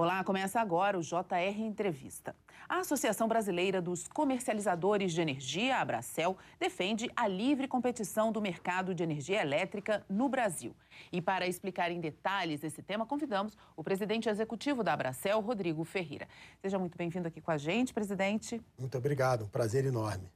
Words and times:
Olá, 0.00 0.22
começa 0.22 0.60
agora 0.60 0.96
o 0.96 1.02
JR 1.02 1.58
Entrevista. 1.58 2.32
A 2.68 2.78
Associação 2.78 3.26
Brasileira 3.26 3.82
dos 3.82 4.06
Comercializadores 4.06 5.12
de 5.12 5.20
Energia, 5.20 5.74
a 5.74 5.80
Abracel, 5.80 6.38
defende 6.56 7.10
a 7.16 7.26
livre 7.26 7.66
competição 7.66 8.30
do 8.30 8.40
mercado 8.40 8.94
de 8.94 9.02
energia 9.02 9.42
elétrica 9.42 10.06
no 10.08 10.28
Brasil. 10.28 10.72
E 11.10 11.20
para 11.20 11.48
explicar 11.48 11.90
em 11.90 11.98
detalhes 11.98 12.62
esse 12.62 12.80
tema, 12.80 13.04
convidamos 13.04 13.58
o 13.76 13.82
presidente 13.82 14.28
executivo 14.28 14.84
da 14.84 14.92
Abracel, 14.92 15.40
Rodrigo 15.40 15.82
Ferreira. 15.82 16.28
Seja 16.62 16.78
muito 16.78 16.96
bem-vindo 16.96 17.26
aqui 17.26 17.40
com 17.40 17.50
a 17.50 17.58
gente, 17.58 17.92
presidente. 17.92 18.62
Muito 18.78 18.96
obrigado, 18.96 19.46
um 19.46 19.48
prazer 19.48 19.84
enorme. 19.84 20.30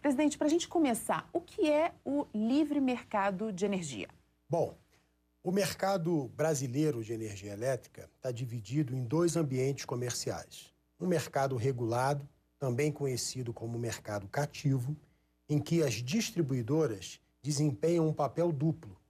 Presidente, 0.00 0.38
para 0.38 0.46
a 0.46 0.50
gente 0.50 0.68
começar, 0.68 1.28
o 1.32 1.40
que 1.40 1.68
é 1.68 1.92
o 2.04 2.24
livre 2.32 2.80
mercado 2.80 3.52
de 3.52 3.66
energia? 3.66 4.06
Bom, 4.48 4.76
o 5.42 5.52
mercado 5.52 6.28
brasileiro 6.36 7.02
de 7.02 7.12
energia 7.12 7.52
elétrica 7.52 8.10
está 8.16 8.32
dividido 8.32 8.94
em 8.94 9.04
dois 9.04 9.36
ambientes 9.36 9.84
comerciais. 9.84 10.72
Um 10.98 11.06
mercado 11.06 11.56
regulado, 11.56 12.28
também 12.58 12.90
conhecido 12.90 13.52
como 13.52 13.78
mercado 13.78 14.26
cativo, 14.28 14.96
em 15.48 15.60
que 15.60 15.82
as 15.82 15.94
distribuidoras 15.94 17.20
desempenham 17.40 18.08
um 18.08 18.12
papel 18.12 18.50
duplo. 18.50 19.00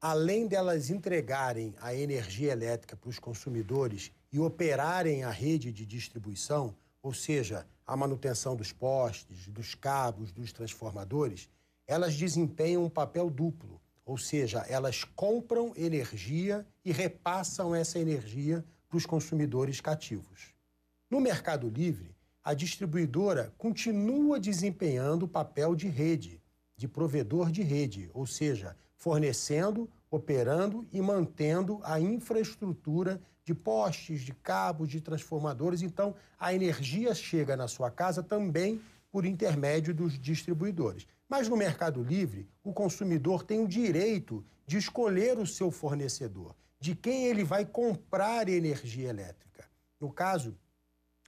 Além 0.00 0.46
delas 0.46 0.88
entregarem 0.88 1.74
a 1.78 1.94
energia 1.94 2.52
elétrica 2.52 2.96
para 2.96 3.10
os 3.10 3.18
consumidores 3.18 4.10
e 4.32 4.40
operarem 4.40 5.24
a 5.24 5.30
rede 5.30 5.70
de 5.72 5.84
distribuição, 5.84 6.74
ou 7.02 7.12
seja, 7.12 7.66
a 7.86 7.96
manutenção 7.96 8.56
dos 8.56 8.72
postes, 8.72 9.46
dos 9.48 9.74
cabos, 9.74 10.32
dos 10.32 10.52
transformadores, 10.52 11.48
elas 11.86 12.16
desempenham 12.16 12.84
um 12.84 12.90
papel 12.90 13.30
duplo 13.30 13.75
ou 14.06 14.16
seja, 14.16 14.60
elas 14.68 15.02
compram 15.02 15.72
energia 15.76 16.64
e 16.84 16.92
repassam 16.92 17.74
essa 17.74 17.98
energia 17.98 18.64
para 18.88 18.96
os 18.96 19.04
consumidores 19.04 19.80
cativos. 19.80 20.54
No 21.10 21.20
Mercado 21.20 21.68
Livre, 21.68 22.14
a 22.42 22.54
distribuidora 22.54 23.52
continua 23.58 24.38
desempenhando 24.38 25.24
o 25.24 25.28
papel 25.28 25.74
de 25.74 25.88
rede, 25.88 26.40
de 26.76 26.86
provedor 26.86 27.50
de 27.50 27.62
rede, 27.62 28.08
ou 28.14 28.24
seja, 28.24 28.76
fornecendo, 28.96 29.90
operando 30.08 30.86
e 30.92 31.00
mantendo 31.00 31.80
a 31.82 31.98
infraestrutura 31.98 33.20
de 33.44 33.54
postes, 33.54 34.20
de 34.20 34.32
cabos, 34.32 34.88
de 34.88 35.00
transformadores. 35.00 35.82
Então, 35.82 36.14
a 36.38 36.54
energia 36.54 37.12
chega 37.12 37.56
na 37.56 37.66
sua 37.66 37.90
casa 37.90 38.22
também 38.22 38.80
por 39.10 39.24
intermédio 39.24 39.92
dos 39.92 40.16
distribuidores. 40.18 41.08
Mas 41.28 41.48
no 41.48 41.56
Mercado 41.56 42.02
Livre, 42.02 42.48
o 42.62 42.72
consumidor 42.72 43.42
tem 43.42 43.60
o 43.60 43.68
direito 43.68 44.44
de 44.66 44.76
escolher 44.76 45.38
o 45.38 45.46
seu 45.46 45.70
fornecedor, 45.70 46.54
de 46.78 46.94
quem 46.94 47.26
ele 47.26 47.42
vai 47.42 47.64
comprar 47.64 48.48
energia 48.48 49.08
elétrica. 49.08 49.68
No 50.00 50.12
caso, 50.12 50.56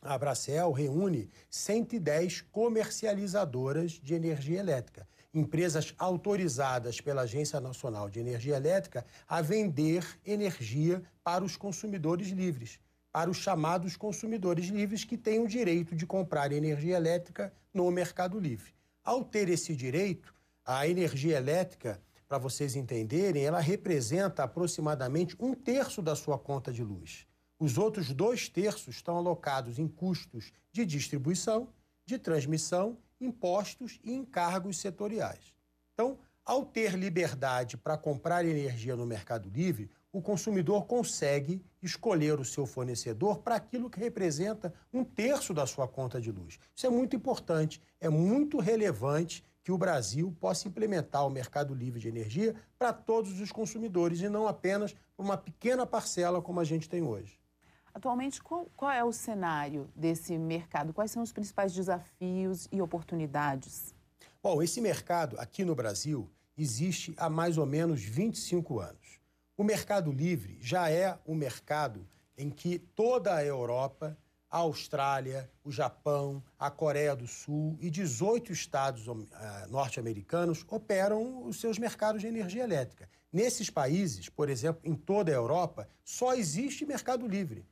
a 0.01 0.15
Abracel 0.15 0.71
reúne 0.71 1.29
110 1.51 2.43
comercializadoras 2.43 3.93
de 3.93 4.15
energia 4.15 4.61
elétrica, 4.61 5.09
empresas 5.35 5.93
autorizadas 5.99 7.01
pela 7.01 7.23
Agência 7.23 7.61
Nacional 7.61 8.09
de 8.09 8.21
Energia 8.21 8.57
Elétrica 8.57 9.05
a 9.27 9.43
vender 9.43 10.07
energia 10.25 11.03
para 11.25 11.45
os 11.45 11.57
consumidores 11.57 12.29
livres, 12.29 12.79
para 13.11 13.29
os 13.29 13.39
chamados 13.39 13.97
consumidores 13.97 14.67
livres 14.67 15.05
que 15.05 15.17
têm 15.17 15.41
o 15.41 15.49
direito 15.49 15.97
de 15.97 16.07
comprar 16.07 16.53
energia 16.53 16.97
elétrica 16.97 17.53
no 17.75 17.91
Mercado 17.91 18.39
Livre. 18.39 18.78
Ao 19.09 19.25
ter 19.25 19.49
esse 19.49 19.75
direito, 19.75 20.35
a 20.63 20.87
energia 20.87 21.39
elétrica, 21.39 21.99
para 22.29 22.37
vocês 22.37 22.77
entenderem, 22.77 23.43
ela 23.43 23.59
representa 23.59 24.43
aproximadamente 24.43 25.35
um 25.41 25.55
terço 25.55 26.03
da 26.03 26.15
sua 26.15 26.39
conta 26.39 26.71
de 26.71 26.85
luz. 26.85 27.27
Os 27.59 27.79
outros 27.79 28.13
dois 28.13 28.51
terços 28.51 28.97
estão 28.97 29.17
alocados 29.17 29.79
em 29.79 29.89
custos 29.89 30.53
de 30.71 30.85
distribuição, 30.85 31.73
de 32.05 32.19
transmissão, 32.19 32.99
impostos 33.19 33.99
e 34.05 34.13
encargos 34.13 34.77
setoriais. 34.77 35.55
Então, 35.95 36.19
ao 36.45 36.67
ter 36.67 36.93
liberdade 36.93 37.79
para 37.79 37.97
comprar 37.97 38.45
energia 38.45 38.95
no 38.95 39.07
Mercado 39.07 39.49
Livre, 39.49 39.91
o 40.13 40.23
consumidor 40.23 40.87
consegue 40.87 41.63
escolher 41.83 42.41
o 42.41 42.45
seu 42.45 42.67
fornecedor 42.67 43.39
para 43.39 43.57
aquilo 43.57 43.91
que 43.91 44.01
representa 44.01 44.73
um 44.93 45.05
terço 45.05 45.53
da 45.53 45.67
sua 45.67 45.87
conta 45.87 46.21
de 46.21 46.33
luz. 46.33 46.59
Isso 46.75 46.87
é 46.87 46.91
muito 46.91 47.15
importante, 47.15 47.81
é 48.01 48.09
muito 48.09 48.59
relevante 48.59 49.45
que 49.63 49.73
o 49.73 49.79
Brasil 49.79 50.35
possa 50.41 50.67
implementar 50.67 51.27
o 51.27 51.31
mercado 51.31 51.75
livre 51.75 52.01
de 52.01 52.09
energia 52.09 52.55
para 52.79 52.93
todos 52.93 53.39
os 53.39 53.53
consumidores 53.53 54.21
e 54.21 54.29
não 54.29 54.49
apenas 54.49 54.95
para 54.95 55.25
uma 55.25 55.37
pequena 55.37 55.85
parcela 55.85 56.41
como 56.41 56.59
a 56.59 56.65
gente 56.65 56.89
tem 56.89 57.03
hoje. 57.03 57.39
Atualmente, 57.93 58.43
qual, 58.43 58.71
qual 58.77 58.91
é 58.91 59.05
o 59.05 59.13
cenário 59.13 59.91
desse 59.95 60.39
mercado? 60.39 60.93
Quais 60.93 61.11
são 61.11 61.23
os 61.23 61.33
principais 61.33 61.75
desafios 61.75 62.69
e 62.73 62.81
oportunidades? 62.81 63.95
Bom, 64.43 64.63
esse 64.63 64.81
mercado 64.81 65.39
aqui 65.39 65.65
no 65.65 65.75
Brasil 65.75 66.31
existe 66.57 67.13
há 67.17 67.29
mais 67.29 67.59
ou 67.59 67.67
menos 67.67 68.03
25 68.03 68.81
anos. 68.81 69.08
O 69.59 69.65
Mercado 69.65 70.13
Livre 70.13 70.57
já 70.61 70.89
é 70.89 71.19
um 71.27 71.35
mercado 71.35 72.07
em 72.37 72.49
que 72.49 72.79
toda 72.79 73.35
a 73.35 73.45
Europa, 73.45 74.17
a 74.49 74.59
Austrália, 74.59 75.51
o 75.65 75.73
Japão, 75.73 76.41
a 76.57 76.71
Coreia 76.71 77.17
do 77.17 77.27
Sul 77.27 77.77
e 77.81 77.91
18 77.91 78.53
estados 78.53 79.09
uh, 79.09 79.27
norte-americanos 79.69 80.65
operam 80.69 81.45
os 81.45 81.61
seus 81.61 81.77
mercados 81.77 82.21
de 82.21 82.29
energia 82.29 82.63
elétrica. 82.63 83.11
Nesses 83.33 83.69
países, 83.69 84.29
por 84.29 84.49
exemplo, 84.49 84.81
em 84.85 84.95
toda 84.95 85.33
a 85.33 85.35
Europa, 85.35 85.89
só 86.05 86.35
existe 86.35 86.87
mercado 86.87 87.27
livre. 87.27 87.67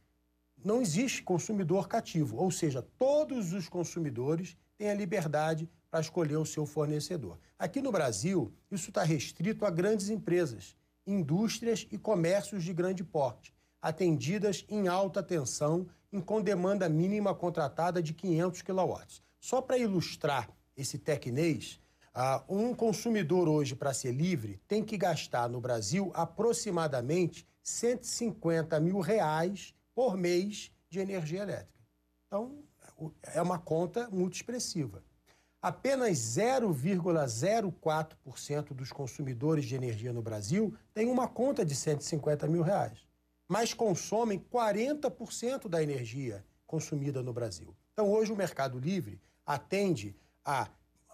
Não 0.64 0.82
existe 0.82 1.22
consumidor 1.22 1.86
cativo, 1.86 2.36
ou 2.36 2.50
seja, 2.50 2.82
todos 2.98 3.52
os 3.52 3.68
consumidores 3.68 4.56
têm 4.76 4.90
a 4.90 4.94
liberdade 4.94 5.70
para 5.88 6.00
escolher 6.00 6.36
o 6.36 6.44
seu 6.44 6.66
fornecedor. 6.66 7.38
Aqui 7.56 7.80
no 7.80 7.92
Brasil, 7.92 8.52
isso 8.72 8.88
está 8.88 9.04
restrito 9.04 9.64
a 9.64 9.70
grandes 9.70 10.08
empresas 10.10 10.74
indústrias 11.06 11.86
e 11.90 11.96
comércios 11.96 12.64
de 12.64 12.72
grande 12.72 13.04
porte, 13.04 13.54
atendidas 13.80 14.64
em 14.68 14.88
alta 14.88 15.22
tensão 15.22 15.86
e 16.12 16.20
com 16.20 16.42
demanda 16.42 16.88
mínima 16.88 17.34
contratada 17.34 18.02
de 18.02 18.12
500 18.12 18.62
kW. 18.62 18.94
Só 19.38 19.60
para 19.60 19.78
ilustrar 19.78 20.50
esse 20.76 20.98
tecnês, 20.98 21.80
um 22.48 22.74
consumidor 22.74 23.48
hoje, 23.48 23.76
para 23.76 23.94
ser 23.94 24.12
livre, 24.12 24.60
tem 24.66 24.82
que 24.82 24.96
gastar 24.96 25.48
no 25.48 25.60
Brasil 25.60 26.10
aproximadamente 26.14 27.46
150 27.62 28.80
mil 28.80 29.00
reais 29.00 29.74
por 29.94 30.16
mês 30.16 30.72
de 30.88 30.98
energia 30.98 31.42
elétrica. 31.42 31.86
Então, 32.26 32.64
é 33.34 33.42
uma 33.42 33.58
conta 33.58 34.08
muito 34.10 34.34
expressiva 34.34 35.04
apenas 35.66 36.18
0,04% 36.18 38.72
dos 38.72 38.92
consumidores 38.92 39.64
de 39.64 39.74
energia 39.74 40.12
no 40.12 40.22
Brasil 40.22 40.72
têm 40.94 41.10
uma 41.10 41.26
conta 41.26 41.64
de 41.64 41.74
150 41.74 42.46
mil 42.46 42.62
reais, 42.62 43.04
mas 43.48 43.74
consomem 43.74 44.38
40% 44.38 45.68
da 45.68 45.82
energia 45.82 46.44
consumida 46.68 47.20
no 47.20 47.32
Brasil. 47.32 47.74
Então, 47.92 48.08
hoje, 48.12 48.32
o 48.32 48.36
Mercado 48.36 48.78
Livre 48.78 49.20
atende 49.44 50.14
a 50.44 50.68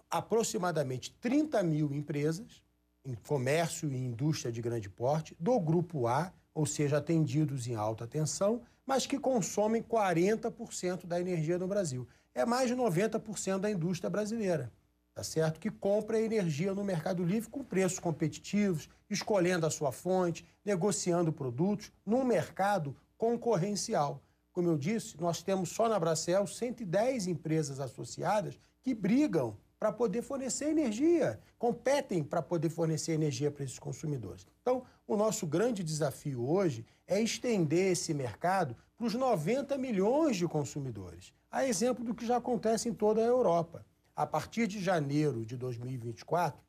aproximadamente 0.07 1.11
30 1.19 1.63
mil 1.63 1.91
empresas 1.91 2.61
em 3.03 3.15
comércio 3.15 3.91
e 3.91 3.97
indústria 3.97 4.51
de 4.51 4.61
grande 4.61 4.87
porte 4.87 5.35
do 5.39 5.59
Grupo 5.59 6.05
A, 6.05 6.31
ou 6.53 6.67
seja, 6.67 6.99
atendidos 6.99 7.65
em 7.65 7.73
alta 7.73 8.05
tensão, 8.05 8.61
mas 8.85 9.07
que 9.07 9.17
consomem 9.17 9.81
40% 9.81 11.07
da 11.07 11.19
energia 11.19 11.57
no 11.57 11.67
Brasil 11.67 12.07
é 12.35 12.45
mais 12.45 12.67
de 12.67 12.75
90% 12.75 13.59
da 13.59 13.69
indústria 13.69 14.09
brasileira, 14.09 14.71
tá 15.13 15.23
certo? 15.23 15.59
Que 15.59 15.69
compra 15.69 16.19
energia 16.19 16.73
no 16.73 16.83
Mercado 16.83 17.23
Livre 17.23 17.49
com 17.49 17.63
preços 17.63 17.99
competitivos, 17.99 18.89
escolhendo 19.09 19.65
a 19.65 19.71
sua 19.71 19.91
fonte, 19.91 20.45
negociando 20.65 21.31
produtos 21.31 21.91
num 22.05 22.23
mercado 22.23 22.95
concorrencial. 23.17 24.21
Como 24.51 24.69
eu 24.69 24.77
disse, 24.77 25.19
nós 25.19 25.41
temos 25.43 25.69
só 25.69 25.87
na 25.87 25.99
Bracel 25.99 26.47
110 26.47 27.27
empresas 27.27 27.79
associadas 27.79 28.59
que 28.81 28.93
brigam 28.93 29.55
para 29.79 29.91
poder 29.91 30.21
fornecer 30.21 30.69
energia, 30.69 31.39
competem 31.59 32.23
para 32.23 32.41
poder 32.41 32.69
fornecer 32.69 33.13
energia 33.13 33.51
para 33.51 33.65
esses 33.65 33.77
consumidores. 33.77 34.47
Então, 34.61 34.83
o 35.05 35.17
nosso 35.17 35.45
grande 35.45 35.83
desafio 35.83 36.47
hoje 36.47 36.85
é 37.05 37.21
estender 37.21 37.91
esse 37.91 38.13
mercado 38.13 38.77
para 38.97 39.07
os 39.07 39.13
90 39.13 39.77
milhões 39.77 40.37
de 40.37 40.47
consumidores 40.47 41.33
a 41.53 41.67
exemplo 41.67 42.03
do 42.03 42.15
que 42.15 42.25
já 42.25 42.37
acontece 42.37 42.89
em 42.89 42.93
toda 42.95 43.21
a 43.21 43.25
Europa. 43.25 43.85
A 44.15 44.25
partir 44.25 44.65
de 44.65 44.81
janeiro 44.81 45.45
de 45.45 45.55
2024, 45.55 46.59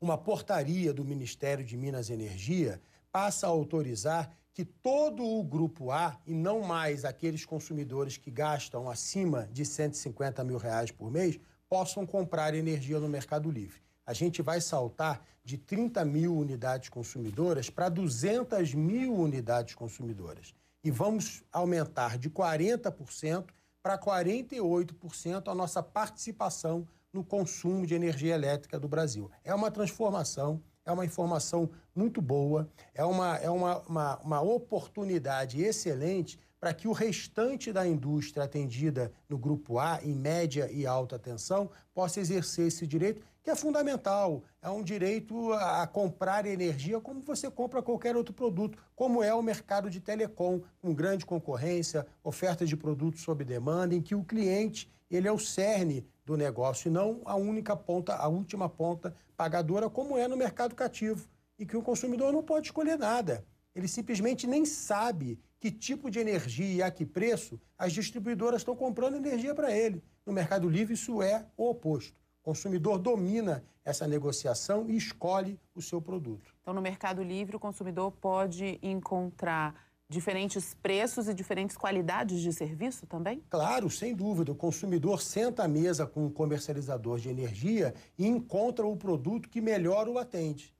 uma 0.00 0.16
portaria 0.16 0.94
do 0.94 1.04
Ministério 1.04 1.62
de 1.62 1.76
Minas 1.76 2.08
e 2.08 2.14
Energia 2.14 2.80
passa 3.12 3.46
a 3.46 3.50
autorizar 3.50 4.34
que 4.54 4.64
todo 4.64 5.22
o 5.22 5.44
grupo 5.44 5.90
A, 5.90 6.18
e 6.26 6.32
não 6.32 6.62
mais 6.62 7.04
aqueles 7.04 7.44
consumidores 7.44 8.16
que 8.16 8.30
gastam 8.30 8.88
acima 8.88 9.46
de 9.52 9.66
150 9.66 10.42
mil 10.42 10.56
reais 10.56 10.90
por 10.90 11.10
mês, 11.10 11.38
possam 11.68 12.06
comprar 12.06 12.54
energia 12.54 12.98
no 12.98 13.10
Mercado 13.10 13.50
Livre. 13.50 13.82
A 14.06 14.14
gente 14.14 14.40
vai 14.40 14.62
saltar 14.62 15.22
de 15.44 15.58
30 15.58 16.02
mil 16.06 16.34
unidades 16.34 16.88
consumidoras 16.88 17.68
para 17.68 17.90
200 17.90 18.72
mil 18.72 19.14
unidades 19.14 19.74
consumidoras. 19.74 20.54
E 20.82 20.90
vamos 20.90 21.42
aumentar 21.52 22.18
de 22.18 22.30
40% 22.30 23.46
para 23.82 23.98
48% 23.98 25.48
a 25.48 25.54
nossa 25.54 25.82
participação 25.82 26.86
no 27.12 27.24
consumo 27.24 27.86
de 27.86 27.94
energia 27.94 28.34
elétrica 28.34 28.78
do 28.78 28.88
Brasil. 28.88 29.30
É 29.44 29.54
uma 29.54 29.70
transformação, 29.70 30.62
é 30.84 30.92
uma 30.92 31.04
informação 31.04 31.70
muito 31.94 32.22
boa, 32.22 32.68
é 32.94 33.04
uma, 33.04 33.36
é 33.36 33.50
uma, 33.50 33.78
uma, 33.80 34.18
uma 34.18 34.40
oportunidade 34.40 35.62
excelente 35.62 36.38
para 36.60 36.74
que 36.74 36.86
o 36.86 36.92
restante 36.92 37.72
da 37.72 37.86
indústria 37.86 38.44
atendida 38.44 39.10
no 39.28 39.38
grupo 39.38 39.78
A, 39.78 39.98
em 40.02 40.14
média 40.14 40.70
e 40.70 40.86
alta 40.86 41.18
tensão, 41.18 41.70
possa 41.94 42.20
exercer 42.20 42.68
esse 42.68 42.86
direito, 42.86 43.22
que 43.42 43.50
é 43.50 43.56
fundamental. 43.56 44.42
É 44.62 44.68
um 44.68 44.82
direito 44.82 45.52
a 45.54 45.86
comprar 45.86 46.46
energia 46.46 47.00
como 47.00 47.20
você 47.20 47.50
compra 47.50 47.82
qualquer 47.82 48.16
outro 48.16 48.34
produto, 48.34 48.78
como 48.94 49.22
é 49.22 49.34
o 49.34 49.42
mercado 49.42 49.88
de 49.88 50.00
telecom, 50.00 50.60
com 50.80 50.94
grande 50.94 51.24
concorrência, 51.24 52.06
ofertas 52.22 52.68
de 52.68 52.76
produtos 52.76 53.22
sob 53.22 53.44
demanda, 53.44 53.94
em 53.94 54.02
que 54.02 54.14
o 54.14 54.24
cliente 54.24 54.90
ele 55.10 55.26
é 55.26 55.32
o 55.32 55.38
cerne 55.38 56.06
do 56.24 56.36
negócio 56.36 56.88
e 56.88 56.92
não 56.92 57.20
a 57.24 57.34
única 57.34 57.74
ponta, 57.74 58.14
a 58.14 58.28
última 58.28 58.68
ponta 58.68 59.14
pagadora, 59.36 59.90
como 59.90 60.16
é 60.16 60.28
no 60.28 60.36
mercado 60.36 60.74
cativo, 60.74 61.28
e 61.58 61.66
que 61.66 61.76
o 61.76 61.82
consumidor 61.82 62.32
não 62.32 62.42
pode 62.42 62.68
escolher 62.68 62.98
nada. 62.98 63.44
Ele 63.74 63.88
simplesmente 63.88 64.46
nem 64.46 64.64
sabe 64.64 65.38
que 65.58 65.70
tipo 65.70 66.10
de 66.10 66.18
energia 66.18 66.74
e 66.74 66.82
a 66.82 66.90
que 66.90 67.04
preço 67.04 67.60
as 67.78 67.92
distribuidoras 67.92 68.60
estão 68.60 68.76
comprando 68.76 69.16
energia 69.16 69.54
para 69.54 69.74
ele. 69.76 70.02
No 70.24 70.32
Mercado 70.32 70.68
Livre, 70.68 70.94
isso 70.94 71.22
é 71.22 71.46
o 71.56 71.68
oposto. 71.68 72.19
O 72.42 72.44
consumidor 72.44 72.98
domina 72.98 73.62
essa 73.84 74.06
negociação 74.06 74.88
e 74.88 74.96
escolhe 74.96 75.58
o 75.74 75.82
seu 75.82 76.00
produto. 76.00 76.54
Então, 76.62 76.72
no 76.72 76.80
Mercado 76.80 77.22
Livre, 77.22 77.56
o 77.56 77.60
consumidor 77.60 78.12
pode 78.12 78.78
encontrar 78.82 79.74
diferentes 80.08 80.74
preços 80.74 81.28
e 81.28 81.34
diferentes 81.34 81.76
qualidades 81.76 82.40
de 82.40 82.52
serviço 82.52 83.06
também? 83.06 83.42
Claro, 83.48 83.88
sem 83.88 84.14
dúvida. 84.14 84.50
O 84.50 84.56
consumidor 84.56 85.22
senta 85.22 85.64
à 85.64 85.68
mesa 85.68 86.04
com 86.04 86.26
um 86.26 86.30
comercializador 86.30 87.18
de 87.18 87.28
energia 87.28 87.94
e 88.18 88.26
encontra 88.26 88.84
o 88.84 88.96
produto 88.96 89.48
que 89.48 89.60
melhor 89.60 90.08
o 90.08 90.18
atende. 90.18 90.74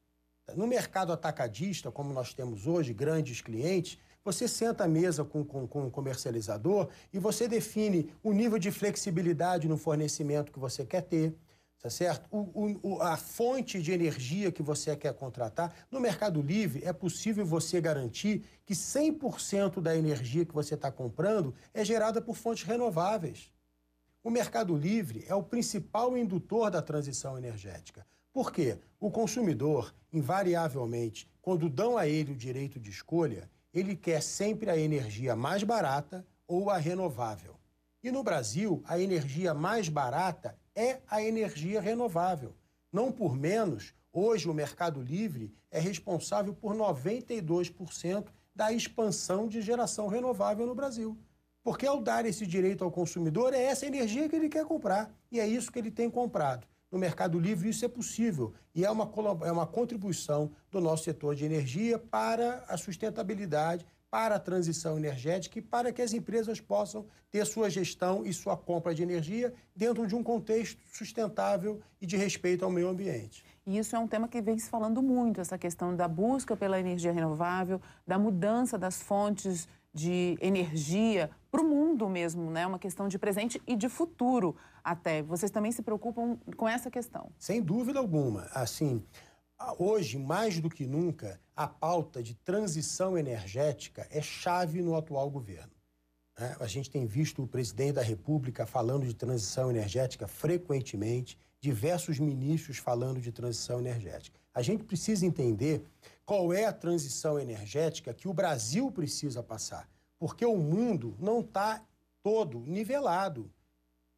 No 0.57 0.67
mercado 0.67 1.13
atacadista, 1.13 1.93
como 1.93 2.13
nós 2.13 2.35
temos 2.35 2.67
hoje, 2.67 2.93
grandes 2.93 3.41
clientes, 3.41 3.99
você 4.25 4.49
senta 4.49 4.85
à 4.85 4.89
mesa 4.89 5.25
com, 5.25 5.45
com, 5.45 5.67
com 5.67 5.87
o 5.87 5.91
comercializador 5.91 6.89
e 7.13 7.19
você 7.19 7.47
define 7.47 8.13
o 8.23 8.33
nível 8.33 8.59
de 8.59 8.73
flexibilidade 8.73 9.69
no 9.69 9.79
fornecimento 9.79 10.51
que 10.51 10.59
você 10.59 10.85
quer 10.85 11.03
ter, 11.03 11.37
tá 11.81 11.89
certo? 11.89 12.29
O, 12.31 12.79
o, 12.83 13.03
a 13.03 13.17
fonte 13.17 13.83
de 13.83 13.91
energia 13.91 14.53
que 14.53 14.63
você 14.63 14.95
quer 14.95 15.15
contratar. 15.15 15.75
No 15.91 15.99
Mercado 15.99 16.43
Livre, 16.43 16.85
é 16.85 16.93
possível 16.93 17.45
você 17.45 17.81
garantir 17.81 18.45
que 18.67 18.75
100% 18.75 19.81
da 19.81 19.97
energia 19.97 20.45
que 20.45 20.55
você 20.55 20.75
está 20.75 20.93
comprando 20.93 21.55
é 21.73 21.83
gerada 21.83 22.21
por 22.21 22.37
fontes 22.37 22.65
renováveis. 22.65 23.51
O 24.23 24.31
Mercado 24.31 24.77
Livre 24.77 25.25
é 25.27 25.35
o 25.35 25.43
principal 25.43 26.17
indutor 26.19 26.71
da 26.71 26.83
transição 26.83 27.39
energética. 27.39 28.07
Por 28.31 28.53
quê? 28.53 28.79
O 29.01 29.11
consumidor, 29.11 29.95
invariavelmente, 30.13 31.27
quando 31.41 31.71
dão 31.71 31.97
a 31.97 32.07
ele 32.07 32.33
o 32.33 32.37
direito 32.37 32.79
de 32.79 32.91
escolha, 32.91 33.51
ele 33.73 33.97
quer 33.97 34.23
sempre 34.23 34.69
a 34.69 34.77
energia 34.77 35.35
mais 35.35 35.63
barata 35.63 36.27
ou 36.47 36.69
a 36.69 36.77
renovável. 36.77 37.57
E 38.03 38.11
no 38.11 38.23
Brasil, 38.23 38.83
a 38.87 38.99
energia 38.99 39.55
mais 39.55 39.89
barata 39.89 40.57
é 40.75 41.01
a 41.09 41.23
energia 41.23 41.81
renovável. 41.81 42.55
Não 42.93 43.13
por 43.13 43.37
menos, 43.37 43.95
hoje 44.13 44.49
o 44.49 44.55
Mercado 44.55 45.01
Livre 45.01 45.55
é 45.71 45.79
responsável 45.79 46.55
por 46.55 46.75
92% 46.75 48.27
da 48.55 48.73
expansão 48.73 49.47
de 49.47 49.63
geração 49.63 50.09
renovável 50.09 50.67
no 50.67 50.75
Brasil. 50.75 51.17
Porque 51.63 51.87
ao 51.87 52.01
dar 52.01 52.27
esse 52.27 52.47
direito 52.47 52.83
ao 52.83 52.91
consumidor, 52.91 53.53
é 53.53 53.63
essa 53.63 53.87
energia 53.87 54.29
que 54.29 54.37
ele 54.37 54.49
quer 54.49 54.65
comprar. 54.65 55.15
E 55.31 55.39
é 55.39 55.47
isso 55.47 55.71
que 55.71 55.79
ele 55.79 55.91
tem 55.91 56.11
comprado 56.11 56.67
no 56.91 56.99
Mercado 56.99 57.39
Livre 57.39 57.69
isso 57.69 57.85
é 57.85 57.89
possível 57.89 58.53
e 58.75 58.85
é 58.85 58.91
uma, 58.91 59.11
é 59.45 59.53
uma 59.53 59.67
contribuição 59.67 60.51
do 60.71 60.81
nosso 60.81 61.05
setor 61.05 61.35
de 61.35 61.45
energia 61.45 61.99
para 61.99 62.65
a 62.69 62.77
sustentabilidade, 62.77 63.87
para 64.11 64.35
a 64.35 64.41
transição 64.41 64.97
energética 64.97 65.59
e 65.59 65.63
para 65.63 65.93
que 65.93 66.03
as 66.03 66.13
empresas 66.13 66.61
possam 66.61 67.07
ter 67.31 67.47
sua 67.47 67.71
gestão 67.71 68.27
e 68.27 68.33
sua 68.33 68.57
compra 68.57 68.95
de 68.95 69.03
energia 69.03 69.55
dentro 69.75 70.07
de 70.07 70.17
um 70.17 70.23
contexto 70.23 70.81
sustentável 70.93 71.81
e 72.01 72.07
de 72.07 72.17
respeito 72.17 72.65
ao 72.65 72.71
meio 72.71 72.89
ambiente. 72.89 73.45
E 73.65 73.79
isso 73.79 73.95
é 73.95 73.99
um 73.99 74.09
tema 74.09 74.27
que 74.27 74.43
vem 74.43 74.59
se 74.59 74.69
falando 74.69 75.01
muito, 75.01 75.41
essa 75.41 75.57
questão 75.57 75.95
da 75.95 76.09
busca 76.09 76.57
pela 76.57 76.81
energia 76.81 77.13
renovável, 77.13 77.81
da 78.07 78.19
mudança 78.19 78.77
das 78.77 79.01
fontes 79.01 79.69
de 79.93 80.37
energia 80.41 81.31
para 81.51 81.61
o 81.61 81.65
mundo 81.65 82.09
mesmo, 82.09 82.51
né? 82.51 82.67
Uma 82.67 82.79
questão 82.79 83.09
de 83.09 83.19
presente 83.19 83.61
e 83.67 83.77
de 83.77 83.89
futuro 83.89 84.57
até. 84.85 85.23
Vocês 85.23 85.51
também 85.51 85.73
se 85.73 85.83
preocupam 85.83 86.39
com 86.57 86.69
essa 86.69 86.91
questão? 86.91 87.31
Sem 87.39 87.61
dúvida 87.61 87.99
alguma. 87.99 88.49
Assim, 88.53 89.05
hoje, 89.79 90.19
mais 90.19 90.61
do 90.61 90.71
que 90.71 90.87
nunca, 90.87 91.41
a 91.55 91.67
pauta 91.67 92.23
de 92.23 92.35
transição 92.35 93.19
energética 93.19 94.07
é 94.11 94.23
chave 94.23 94.83
no 94.83 94.97
atual 94.97 95.31
governo. 95.31 95.73
Né? 96.39 96.57
A 96.59 96.67
gente 96.67 96.91
tem 96.91 97.07
visto 97.07 97.43
o 97.43 97.47
presidente 97.47 97.95
da 97.95 98.03
República 98.03 98.67
falando 98.67 99.07
de 99.07 99.15
transição 99.15 99.71
energética 99.71 100.27
frequentemente, 100.27 101.39
diversos 101.61 102.19
ministros 102.19 102.79
falando 102.79 103.21
de 103.21 103.31
transição 103.31 103.79
energética. 103.79 104.41
A 104.55 104.63
gente 104.63 104.85
precisa 104.85 105.27
entender 105.27 105.85
qual 106.25 106.53
é 106.53 106.65
a 106.65 106.73
transição 106.73 107.39
energética 107.39 108.15
que 108.15 108.27
o 108.27 108.33
Brasil 108.33 108.91
precisa 108.91 109.43
passar, 109.43 109.89
porque 110.19 110.45
o 110.45 110.57
mundo 110.57 111.15
não 111.21 111.41
está 111.41 111.85
todo 112.23 112.61
nivelado. 112.61 113.51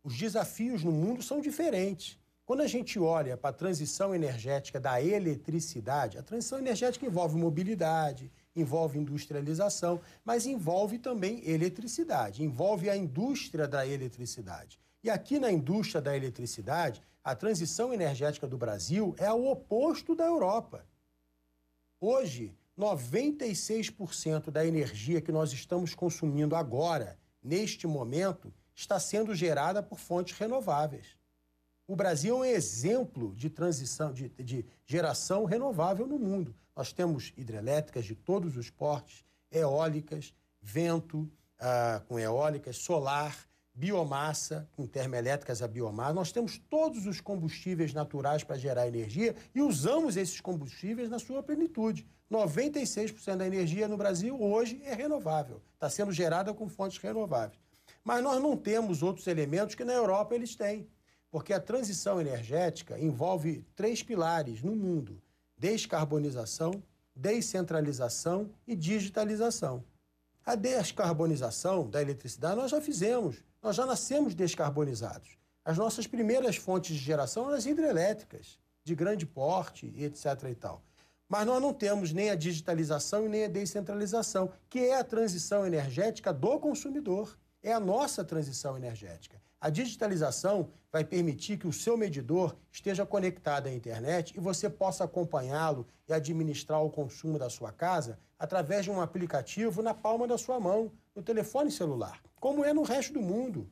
Os 0.04 0.16
desafios 0.16 0.82
no 0.84 0.92
mundo 0.92 1.22
são 1.22 1.40
diferentes. 1.40 2.18
Quando 2.44 2.62
a 2.62 2.66
gente 2.66 2.98
olha 2.98 3.36
para 3.36 3.50
a 3.50 3.52
transição 3.52 4.12
energética 4.12 4.80
da 4.80 5.00
eletricidade, 5.00 6.18
a 6.18 6.22
transição 6.22 6.58
energética 6.58 7.06
envolve 7.06 7.36
mobilidade, 7.36 8.32
envolve 8.54 8.98
industrialização, 8.98 10.00
mas 10.24 10.44
envolve 10.44 10.98
também 10.98 11.48
eletricidade, 11.48 12.42
envolve 12.42 12.90
a 12.90 12.96
indústria 12.96 13.68
da 13.68 13.86
eletricidade. 13.86 14.80
E 15.04 15.08
aqui 15.08 15.38
na 15.38 15.52
indústria 15.52 16.00
da 16.00 16.16
eletricidade, 16.16 17.00
a 17.22 17.34
transição 17.36 17.94
energética 17.94 18.46
do 18.46 18.58
Brasil 18.58 19.14
é 19.18 19.32
o 19.32 19.48
oposto 19.48 20.14
da 20.14 20.24
Europa. 20.24 20.84
Hoje, 22.00 22.52
96% 22.76 24.50
da 24.50 24.66
energia 24.66 25.20
que 25.20 25.31
nós 25.31 25.52
estamos 25.52 25.94
consumindo 25.94 26.56
agora, 26.56 27.17
neste 27.40 27.86
momento, 27.86 28.52
está 28.74 28.98
sendo 28.98 29.32
gerada 29.34 29.81
por 29.81 30.00
fontes 30.00 30.36
renováveis. 30.36 31.21
O 31.93 31.94
Brasil 31.94 32.34
é 32.37 32.39
um 32.39 32.44
exemplo 32.46 33.34
de 33.37 33.51
transição, 33.51 34.15
de, 34.15 34.31
de 34.31 34.65
geração 34.87 35.44
renovável 35.44 36.06
no 36.06 36.19
mundo. 36.19 36.55
Nós 36.75 36.91
temos 36.91 37.34
hidrelétricas 37.37 38.06
de 38.06 38.15
todos 38.15 38.56
os 38.56 38.70
portes, 38.70 39.27
eólicas, 39.51 40.32
vento 40.58 41.31
ah, 41.58 42.01
com 42.08 42.19
eólicas, 42.19 42.79
solar, 42.79 43.37
biomassa, 43.75 44.67
com 44.72 44.87
termoelétricas 44.87 45.61
a 45.61 45.69
biomassa. 45.69 46.15
Nós 46.15 46.32
temos 46.32 46.56
todos 46.56 47.05
os 47.05 47.20
combustíveis 47.20 47.93
naturais 47.93 48.43
para 48.43 48.56
gerar 48.56 48.89
energia 48.89 49.37
e 49.55 49.61
usamos 49.61 50.17
esses 50.17 50.41
combustíveis 50.41 51.11
na 51.11 51.19
sua 51.19 51.43
plenitude. 51.43 52.06
96% 52.32 53.37
da 53.37 53.46
energia 53.46 53.87
no 53.87 53.99
Brasil 53.99 54.43
hoje 54.43 54.81
é 54.82 54.94
renovável, 54.94 55.61
está 55.75 55.91
sendo 55.91 56.11
gerada 56.11 56.55
com 56.55 56.70
fontes 56.70 56.96
renováveis. 56.96 57.61
Mas 58.03 58.25
nós 58.25 58.43
não 58.43 58.56
temos 58.56 59.03
outros 59.03 59.27
elementos 59.27 59.75
que 59.75 59.84
na 59.84 59.93
Europa 59.93 60.34
eles 60.34 60.56
têm, 60.56 60.89
porque 61.32 61.55
a 61.55 61.58
transição 61.58 62.20
energética 62.20 62.98
envolve 62.98 63.65
três 63.74 64.03
pilares 64.03 64.62
no 64.62 64.77
mundo: 64.77 65.20
descarbonização, 65.56 66.82
descentralização 67.17 68.51
e 68.67 68.77
digitalização. 68.77 69.82
A 70.44 70.55
descarbonização 70.55 71.89
da 71.89 72.03
eletricidade 72.03 72.56
nós 72.56 72.70
já 72.70 72.82
fizemos, 72.82 73.43
nós 73.62 73.74
já 73.74 73.86
nascemos 73.86 74.34
descarbonizados. 74.34 75.39
As 75.65 75.79
nossas 75.79 76.06
primeiras 76.06 76.56
fontes 76.56 76.94
de 76.96 77.03
geração 77.03 77.46
eram 77.46 77.56
as 77.56 77.65
hidrelétricas, 77.65 78.58
de 78.84 78.94
grande 78.94 79.24
porte, 79.24 79.86
etc. 79.96 80.51
e 80.51 80.55
tal. 80.55 80.82
Mas 81.29 81.46
nós 81.46 81.62
não 81.62 81.72
temos 81.72 82.12
nem 82.12 82.29
a 82.29 82.34
digitalização 82.34 83.24
e 83.24 83.29
nem 83.29 83.44
a 83.44 83.48
descentralização, 83.48 84.53
que 84.69 84.81
é 84.81 84.98
a 84.98 85.05
transição 85.05 85.65
energética 85.67 86.31
do 86.31 86.58
consumidor. 86.58 87.39
É 87.62 87.72
a 87.72 87.81
nossa 87.81 88.22
transição 88.22 88.77
energética. 88.77 89.41
A 89.62 89.70
digitalização 89.70 90.70
vai 90.90 91.04
permitir 91.04 91.56
que 91.56 91.69
o 91.69 91.72
seu 91.72 91.96
medidor 91.96 92.56
esteja 92.72 93.06
conectado 93.06 93.69
à 93.69 93.72
internet 93.72 94.36
e 94.36 94.40
você 94.40 94.69
possa 94.69 95.04
acompanhá-lo 95.04 95.86
e 96.08 96.12
administrar 96.12 96.82
o 96.82 96.90
consumo 96.90 97.38
da 97.38 97.48
sua 97.48 97.70
casa 97.70 98.19
através 98.36 98.84
de 98.84 98.90
um 98.90 99.00
aplicativo 99.00 99.81
na 99.81 99.94
palma 99.94 100.26
da 100.26 100.36
sua 100.36 100.58
mão, 100.58 100.90
no 101.14 101.22
telefone 101.22 101.70
celular, 101.70 102.20
como 102.40 102.64
é 102.64 102.72
no 102.72 102.82
resto 102.82 103.12
do 103.12 103.20
mundo. 103.20 103.70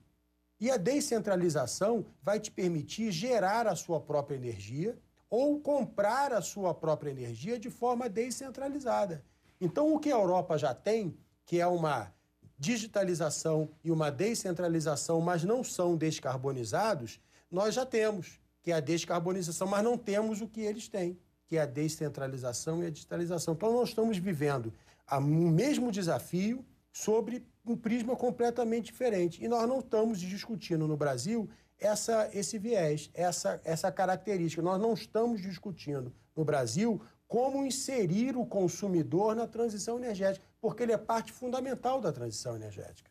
E 0.60 0.70
a 0.70 0.76
descentralização 0.76 2.06
vai 2.22 2.38
te 2.38 2.52
permitir 2.52 3.10
gerar 3.10 3.66
a 3.66 3.74
sua 3.74 4.00
própria 4.00 4.36
energia 4.36 4.96
ou 5.28 5.58
comprar 5.58 6.32
a 6.32 6.40
sua 6.40 6.72
própria 6.72 7.10
energia 7.10 7.58
de 7.58 7.68
forma 7.68 8.08
descentralizada. 8.08 9.24
Então, 9.60 9.92
o 9.92 9.98
que 9.98 10.12
a 10.12 10.14
Europa 10.14 10.56
já 10.56 10.72
tem 10.72 11.18
que 11.44 11.58
é 11.58 11.66
uma 11.66 12.14
digitalização 12.60 13.70
e 13.82 13.90
uma 13.90 14.10
descentralização, 14.10 15.18
mas 15.22 15.42
não 15.42 15.64
são 15.64 15.96
descarbonizados, 15.96 17.18
nós 17.50 17.74
já 17.74 17.86
temos, 17.86 18.38
que 18.62 18.70
é 18.70 18.74
a 18.74 18.80
descarbonização, 18.80 19.66
mas 19.66 19.82
não 19.82 19.96
temos 19.96 20.42
o 20.42 20.46
que 20.46 20.60
eles 20.60 20.86
têm, 20.86 21.18
que 21.46 21.56
é 21.56 21.62
a 21.62 21.66
descentralização 21.66 22.82
e 22.82 22.86
a 22.86 22.90
digitalização. 22.90 23.54
Então, 23.54 23.72
nós 23.72 23.88
estamos 23.88 24.18
vivendo 24.18 24.74
o 25.10 25.20
mesmo 25.20 25.90
desafio 25.90 26.62
sobre 26.92 27.46
um 27.64 27.74
prisma 27.74 28.14
completamente 28.14 28.86
diferente. 28.86 29.42
E 29.42 29.48
nós 29.48 29.66
não 29.66 29.80
estamos 29.80 30.20
discutindo 30.20 30.86
no 30.86 30.98
Brasil 30.98 31.48
essa, 31.78 32.28
esse 32.34 32.58
viés, 32.58 33.10
essa, 33.14 33.58
essa 33.64 33.90
característica. 33.90 34.60
Nós 34.60 34.78
não 34.78 34.92
estamos 34.92 35.40
discutindo 35.40 36.12
no 36.36 36.44
Brasil 36.44 37.00
como 37.26 37.64
inserir 37.64 38.36
o 38.36 38.44
consumidor 38.44 39.34
na 39.34 39.46
transição 39.46 39.96
energética, 39.96 40.44
porque 40.60 40.82
ele 40.82 40.92
é 40.92 40.98
parte 40.98 41.32
fundamental 41.32 42.00
da 42.00 42.12
transição 42.12 42.54
energética. 42.54 43.10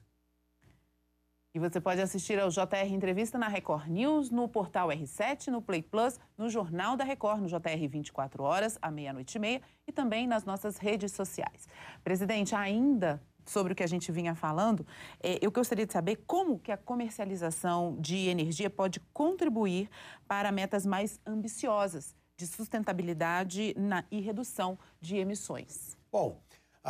E 1.53 1.58
você 1.58 1.82
pode 1.82 2.00
assistir 2.00 2.39
ao 2.39 2.50
JR 2.50 2.91
Entrevista 2.91 3.36
na 3.38 3.48
Record 3.48 3.88
News, 3.88 4.29
no 4.29 4.48
portal 4.48 4.89
R7, 4.89 5.48
no 5.48 5.63
Play 5.63 5.82
Plus, 5.82 6.20
no 6.38 6.48
Jornal 6.48 6.96
da 6.96 7.03
Record, 7.03 7.41
no 7.41 7.48
JR 7.48 7.88
24 7.89 8.44
horas, 8.44 8.77
à 8.79 8.91
meia-noite 8.91 9.36
e 9.36 9.39
meia, 9.39 9.62
e 9.88 9.91
também 9.91 10.27
nas 10.27 10.46
nossas 10.46 10.77
redes 10.77 11.12
sociais. 11.12 11.68
Presidente, 12.03 12.53
ainda 12.53 13.20
sobre 13.44 13.74
o 13.74 13.75
que 13.75 13.82
a 13.82 13.88
gente 13.88 14.12
vinha 14.12 14.36
falando, 14.36 14.86
é, 15.20 15.39
eu 15.41 15.51
gostaria 15.51 15.88
de 15.88 15.91
saber 15.91 16.18
como 16.27 16.60
que 16.60 16.72
a 16.72 16.77
comercialização 16.77 17.98
de 18.00 18.27
energia 18.27 18.70
pode 18.70 19.00
contribuir 19.12 19.89
para 20.27 20.51
metas 20.51 20.86
mais 20.86 21.20
ambiciosas 21.25 22.15
de 22.38 22.46
sustentabilidade 22.46 23.74
na, 23.75 24.06
e 24.12 24.22
redução 24.22 24.77
de 25.01 25.18
emissões? 25.18 25.98
Bom, 26.12 26.39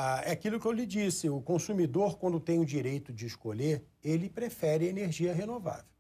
ah, 0.02 0.22
é 0.24 0.32
aquilo 0.32 0.62
que 0.62 0.66
eu 0.66 0.72
lhe 0.72 0.86
disse: 0.86 1.30
o 1.30 1.42
consumidor, 1.42 2.18
quando 2.18 2.40
tem 2.40 2.58
o 2.58 2.66
direito 2.66 3.12
de 3.12 3.26
escolher, 3.26 3.84
ele 4.02 4.30
prefere 4.30 4.88
energia 4.88 5.34
renovável. 5.34 5.92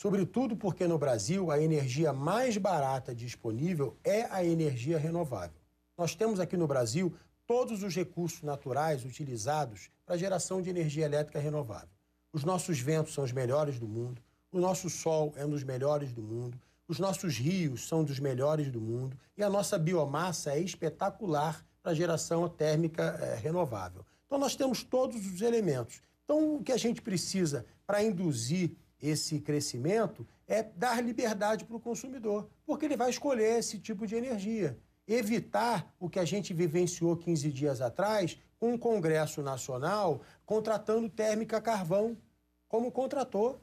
Sobretudo 0.00 0.56
porque 0.56 0.86
no 0.86 0.96
Brasil 0.96 1.50
a 1.50 1.60
energia 1.60 2.12
mais 2.12 2.56
barata 2.56 3.12
disponível 3.12 3.98
é 4.04 4.28
a 4.30 4.44
energia 4.44 4.96
renovável. 4.96 5.60
Nós 5.98 6.14
temos 6.14 6.38
aqui 6.38 6.56
no 6.56 6.68
Brasil 6.68 7.12
todos 7.44 7.82
os 7.82 7.92
recursos 7.96 8.42
naturais 8.42 9.04
utilizados 9.04 9.90
para 10.06 10.14
a 10.14 10.18
geração 10.18 10.62
de 10.62 10.70
energia 10.70 11.04
elétrica 11.04 11.40
renovável. 11.40 11.88
Os 12.32 12.44
nossos 12.44 12.78
ventos 12.78 13.12
são 13.12 13.24
os 13.24 13.32
melhores 13.32 13.76
do 13.76 13.88
mundo, 13.88 14.22
o 14.52 14.60
nosso 14.60 14.88
sol 14.88 15.32
é 15.34 15.44
um 15.44 15.50
dos 15.50 15.64
melhores 15.64 16.12
do 16.12 16.22
mundo, 16.22 16.56
os 16.86 17.00
nossos 17.00 17.38
rios 17.38 17.88
são 17.88 18.04
dos 18.04 18.20
melhores 18.20 18.70
do 18.70 18.80
mundo 18.80 19.18
e 19.36 19.42
a 19.42 19.50
nossa 19.50 19.76
biomassa 19.80 20.52
é 20.52 20.60
espetacular 20.60 21.64
para 21.82 21.94
geração 21.94 22.48
térmica 22.48 23.18
é, 23.20 23.34
renovável. 23.34 24.04
Então, 24.26 24.38
nós 24.38 24.54
temos 24.54 24.82
todos 24.82 25.26
os 25.26 25.42
elementos. 25.42 26.00
Então, 26.24 26.56
o 26.56 26.62
que 26.62 26.72
a 26.72 26.76
gente 26.76 27.02
precisa 27.02 27.66
para 27.86 28.02
induzir 28.02 28.76
esse 29.00 29.40
crescimento 29.40 30.26
é 30.46 30.62
dar 30.62 31.02
liberdade 31.02 31.64
para 31.64 31.76
o 31.76 31.80
consumidor, 31.80 32.48
porque 32.64 32.84
ele 32.84 32.96
vai 32.96 33.10
escolher 33.10 33.58
esse 33.58 33.78
tipo 33.78 34.06
de 34.06 34.14
energia. 34.14 34.78
Evitar 35.06 35.92
o 35.98 36.08
que 36.08 36.20
a 36.20 36.24
gente 36.24 36.54
vivenciou 36.54 37.16
15 37.16 37.50
dias 37.50 37.80
atrás, 37.80 38.38
com 38.58 38.74
o 38.74 38.78
Congresso 38.78 39.42
Nacional 39.42 40.22
contratando 40.46 41.08
térmica 41.08 41.60
carvão, 41.60 42.16
como 42.68 42.92
contratou. 42.92 43.60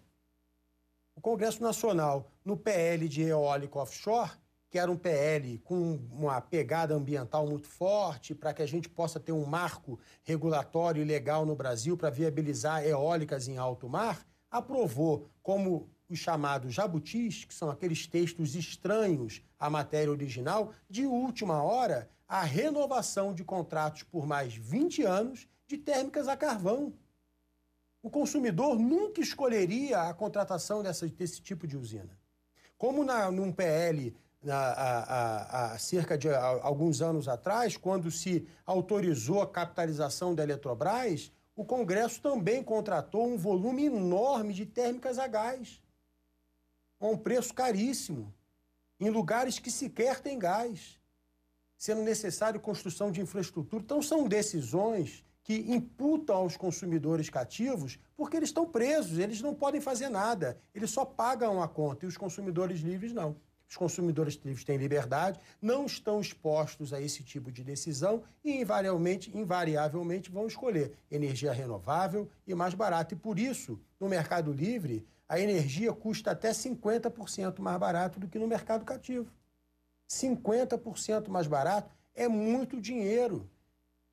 O 1.15 1.21
Congresso 1.21 1.63
Nacional, 1.63 2.29
no 2.43 2.57
PL 2.57 3.07
de 3.07 3.21
eólico 3.21 3.79
offshore, 3.79 4.31
que 4.69 4.77
era 4.77 4.91
um 4.91 4.97
PL 4.97 5.57
com 5.59 5.99
uma 6.11 6.39
pegada 6.39 6.93
ambiental 6.93 7.47
muito 7.47 7.67
forte, 7.67 8.35
para 8.35 8.53
que 8.53 8.61
a 8.61 8.67
gente 8.67 8.87
possa 8.87 9.19
ter 9.19 9.31
um 9.31 9.45
marco 9.45 9.99
regulatório 10.23 11.01
e 11.01 11.05
legal 11.05 11.45
no 11.45 11.55
Brasil 11.55 11.97
para 11.97 12.11
viabilizar 12.11 12.85
eólicas 12.85 13.47
em 13.47 13.57
alto 13.57 13.89
mar, 13.89 14.25
aprovou 14.49 15.29
como 15.41 15.89
os 16.07 16.19
chamados 16.19 16.73
jabutis, 16.73 17.45
que 17.45 17.53
são 17.53 17.69
aqueles 17.69 18.05
textos 18.05 18.55
estranhos 18.55 19.41
à 19.59 19.69
matéria 19.69 20.11
original, 20.11 20.73
de 20.89 21.05
última 21.05 21.63
hora, 21.63 22.09
a 22.27 22.43
renovação 22.43 23.33
de 23.33 23.43
contratos 23.43 24.03
por 24.03 24.25
mais 24.27 24.53
20 24.53 25.03
anos 25.03 25.47
de 25.67 25.77
térmicas 25.77 26.27
a 26.27 26.37
carvão. 26.37 26.93
O 28.01 28.09
consumidor 28.09 28.77
nunca 28.77 29.19
escolheria 29.19 30.03
a 30.03 30.13
contratação 30.13 30.81
dessa, 30.81 31.07
desse 31.07 31.41
tipo 31.41 31.67
de 31.67 31.75
usina. 31.75 32.17
Como 32.77 33.03
na, 33.03 33.29
num 33.29 33.51
PL 33.51 34.15
há 34.47 35.75
cerca 35.77 36.17
de 36.17 36.29
alguns 36.29 37.01
anos 37.01 37.27
atrás, 37.27 37.75
quando 37.75 38.09
se 38.09 38.47
autorizou 38.65 39.41
a 39.41 39.47
capitalização 39.47 40.33
da 40.33 40.43
Eletrobras, 40.43 41.31
o 41.55 41.65
Congresso 41.65 42.21
também 42.21 42.63
contratou 42.63 43.27
um 43.27 43.37
volume 43.37 43.85
enorme 43.85 44.53
de 44.53 44.65
térmicas 44.65 45.19
a 45.19 45.27
gás, 45.27 45.81
a 46.99 47.07
um 47.07 47.17
preço 47.17 47.53
caríssimo, 47.53 48.33
em 48.99 49.09
lugares 49.09 49.59
que 49.59 49.69
sequer 49.69 50.21
tem 50.21 50.39
gás, 50.39 50.99
sendo 51.77 52.01
necessário 52.01 52.59
construção 52.59 53.11
de 53.11 53.21
infraestrutura. 53.21 53.83
Então, 53.83 54.01
são 54.01 54.27
decisões 54.27 55.23
que 55.43 55.53
imputam 55.71 56.35
aos 56.35 56.55
consumidores 56.55 57.29
cativos 57.29 57.97
porque 58.15 58.37
eles 58.37 58.49
estão 58.49 58.65
presos, 58.65 59.17
eles 59.17 59.41
não 59.41 59.55
podem 59.55 59.81
fazer 59.81 60.09
nada, 60.09 60.61
eles 60.75 60.91
só 60.91 61.03
pagam 61.03 61.61
a 61.61 61.67
conta 61.67 62.05
e 62.05 62.07
os 62.07 62.17
consumidores 62.17 62.81
livres 62.81 63.13
não. 63.13 63.35
Os 63.69 63.77
consumidores 63.77 64.33
livres 64.43 64.65
têm 64.65 64.77
liberdade, 64.77 65.39
não 65.61 65.85
estão 65.85 66.19
expostos 66.19 66.91
a 66.91 66.99
esse 66.99 67.23
tipo 67.23 67.51
de 67.51 67.63
decisão 67.63 68.23
e 68.43 68.59
invariavelmente, 68.61 69.37
invariavelmente 69.37 70.31
vão 70.31 70.47
escolher 70.47 70.93
energia 71.11 71.53
renovável 71.53 72.27
e 72.47 72.55
mais 72.55 72.73
barata. 72.73 73.13
E 73.13 73.17
por 73.17 73.37
isso, 73.37 73.79
no 73.99 74.09
mercado 74.09 74.51
livre, 74.51 75.05
a 75.27 75.39
energia 75.39 75.93
custa 75.93 76.31
até 76.31 76.49
50% 76.49 77.59
mais 77.59 77.77
barato 77.77 78.19
do 78.19 78.27
que 78.27 78.39
no 78.39 78.47
mercado 78.47 78.83
cativo. 78.83 79.31
50% 80.09 81.27
mais 81.27 81.45
barato 81.45 81.93
é 82.15 82.27
muito 82.27 82.81
dinheiro. 82.81 83.47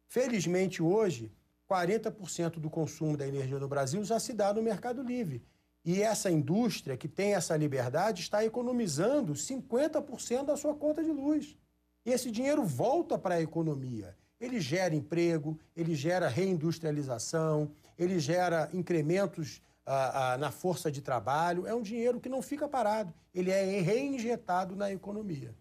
Felizmente, 0.07 0.83
hoje, 0.83 1.33
40% 1.67 2.61
do 2.61 2.69
consumo 2.69 3.17
da 3.17 3.27
energia 3.27 3.59
no 3.59 3.67
Brasil 3.67 4.05
já 4.05 4.21
se 4.21 4.35
dá 4.35 4.53
no 4.53 4.63
Mercado 4.63 5.03
Livre. 5.03 5.43
E 5.87 6.03
essa 6.03 6.29
indústria 6.29 6.97
que 6.97 7.07
tem 7.07 7.35
essa 7.35 7.57
liberdade 7.57 8.21
está 8.21 8.45
economizando 8.45 9.35
50% 9.35 10.45
da 10.45 10.57
sua 10.57 10.75
conta 10.75 11.05
de 11.05 11.13
luz. 11.13 11.57
E 12.05 12.11
esse 12.11 12.29
dinheiro 12.29 12.65
volta 12.65 13.17
para 13.17 13.37
a 13.37 13.41
economia. 13.41 14.17
Ele 14.41 14.61
gera 14.61 14.97
emprego, 14.97 15.57
ele 15.77 15.95
gera 15.95 16.27
reindustrialização, 16.27 17.71
ele 17.97 18.19
gera 18.19 18.69
incrementos 18.73 19.63
ah, 19.87 20.33
ah, 20.33 20.39
na 20.39 20.51
força 20.51 20.91
de 20.91 21.01
trabalho. 21.01 21.69
É 21.69 21.75
um 21.75 21.83
dinheiro 21.83 22.21
que 22.21 22.29
não 22.29 22.43
fica 22.43 22.69
parado, 22.69 23.15
ele 23.33 23.53
é 23.53 23.81
reinjetado 23.81 24.75
na 24.75 24.91
economia. 24.91 25.55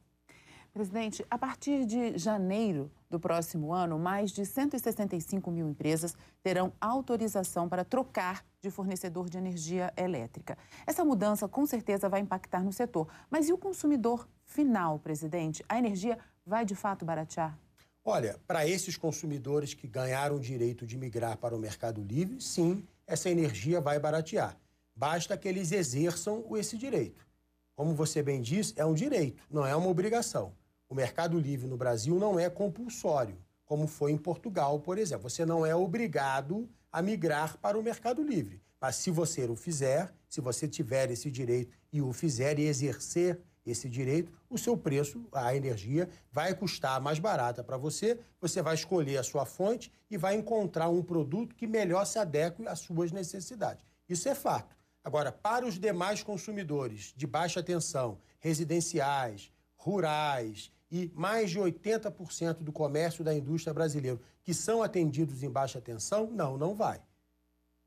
Presidente, 0.74 1.24
a 1.30 1.38
partir 1.38 1.86
de 1.86 2.18
janeiro 2.18 2.92
do 3.16 3.20
próximo 3.20 3.74
ano, 3.74 3.98
mais 3.98 4.30
de 4.32 4.46
165 4.46 5.50
mil 5.50 5.70
empresas 5.70 6.14
terão 6.44 6.74
autorização 6.82 7.70
para 7.70 7.86
trocar 7.86 8.46
de 8.62 8.70
fornecedor 8.70 9.30
de 9.30 9.38
energia 9.38 9.94
elétrica. 9.96 10.58
Essa 10.86 11.06
mudança 11.06 11.48
com 11.48 11.66
certeza 11.66 12.10
vai 12.10 12.20
impactar 12.20 12.62
no 12.62 12.74
setor. 12.74 13.08
Mas 13.30 13.48
e 13.48 13.54
o 13.54 13.58
consumidor 13.58 14.28
final, 14.44 15.00
presidente? 15.00 15.64
A 15.70 15.80
energia 15.80 16.18
vai 16.46 16.66
de 16.66 16.76
fato 16.76 17.06
baratear? 17.06 17.58
Olha, 18.04 18.38
para 18.46 18.68
esses 18.68 18.98
consumidores 18.98 19.74
que 19.74 19.88
ganharam 19.88 20.36
o 20.36 20.40
direito 20.40 20.86
de 20.86 20.98
migrar 20.98 21.38
para 21.38 21.56
o 21.56 21.60
mercado 21.60 22.04
livre, 22.04 22.42
sim, 22.42 22.86
essa 23.08 23.30
energia 23.30 23.80
vai 23.80 23.98
baratear. 23.98 24.58
Basta 24.94 25.38
que 25.38 25.48
eles 25.48 25.72
exerçam 25.72 26.46
esse 26.58 26.78
direito. 26.78 27.26
Como 27.76 27.96
você 27.96 28.22
bem 28.22 28.42
disse, 28.42 28.74
é 28.76 28.86
um 28.86 28.94
direito, 28.94 29.42
não 29.50 29.66
é 29.66 29.76
uma 29.76 29.88
obrigação. 29.88 30.54
O 30.88 30.96
mercado 30.96 31.40
livre 31.40 31.68
no 31.68 31.78
Brasil 31.78 32.20
não 32.20 32.40
é 32.40 32.50
compulsório, 32.50 33.38
como 33.66 33.88
foi 33.88 34.12
em 34.12 34.18
Portugal, 34.18 34.80
por 34.80 34.98
exemplo. 34.98 35.30
Você 35.30 35.46
não 35.46 35.66
é 35.66 35.76
obrigado 35.76 36.70
a 36.92 37.02
migrar 37.02 37.58
para 37.58 37.78
o 37.78 37.84
mercado 37.84 38.24
livre. 38.24 38.62
Mas 38.80 38.98
se 38.98 39.10
você 39.10 39.46
o 39.46 39.56
fizer, 39.56 40.14
se 40.30 40.40
você 40.40 40.68
tiver 40.68 41.10
esse 41.10 41.32
direito 41.32 41.76
e 41.92 42.02
o 42.02 42.14
fizer 42.14 42.60
e 42.60 42.68
exercer 42.68 43.42
esse 43.66 43.90
direito, 43.90 44.32
o 44.48 44.58
seu 44.58 44.78
preço, 44.78 45.28
a 45.32 45.56
energia, 45.56 46.08
vai 46.32 46.54
custar 46.54 47.02
mais 47.02 47.18
barata 47.18 47.64
para 47.64 47.78
você, 47.78 48.20
você 48.40 48.62
vai 48.62 48.76
escolher 48.76 49.18
a 49.18 49.24
sua 49.24 49.44
fonte 49.44 49.92
e 50.10 50.18
vai 50.18 50.36
encontrar 50.36 50.88
um 50.90 51.02
produto 51.02 51.56
que 51.56 51.66
melhor 51.66 52.06
se 52.06 52.20
adeque 52.20 52.68
às 52.68 52.80
suas 52.80 53.12
necessidades. 53.12 53.84
Isso 54.08 54.30
é 54.30 54.36
fato. 54.36 54.76
Agora, 55.04 55.32
para 55.32 55.66
os 55.66 55.80
demais 55.80 56.22
consumidores 56.22 57.14
de 57.18 57.26
baixa 57.26 57.64
tensão, 57.64 58.20
residenciais, 58.40 59.52
rurais, 59.76 60.72
e 60.92 61.12
mais 61.16 61.50
de 61.50 61.60
80% 61.60 62.58
do 62.60 62.72
comércio 62.72 63.24
da 63.24 63.34
indústria 63.34 63.74
brasileira 63.74 64.20
que 64.44 64.54
são 64.54 64.84
atendidos 64.84 65.44
em 65.44 65.50
baixa 65.50 65.82
tensão, 65.82 66.30
não, 66.32 66.58
não 66.58 66.76
vai. 66.76 67.02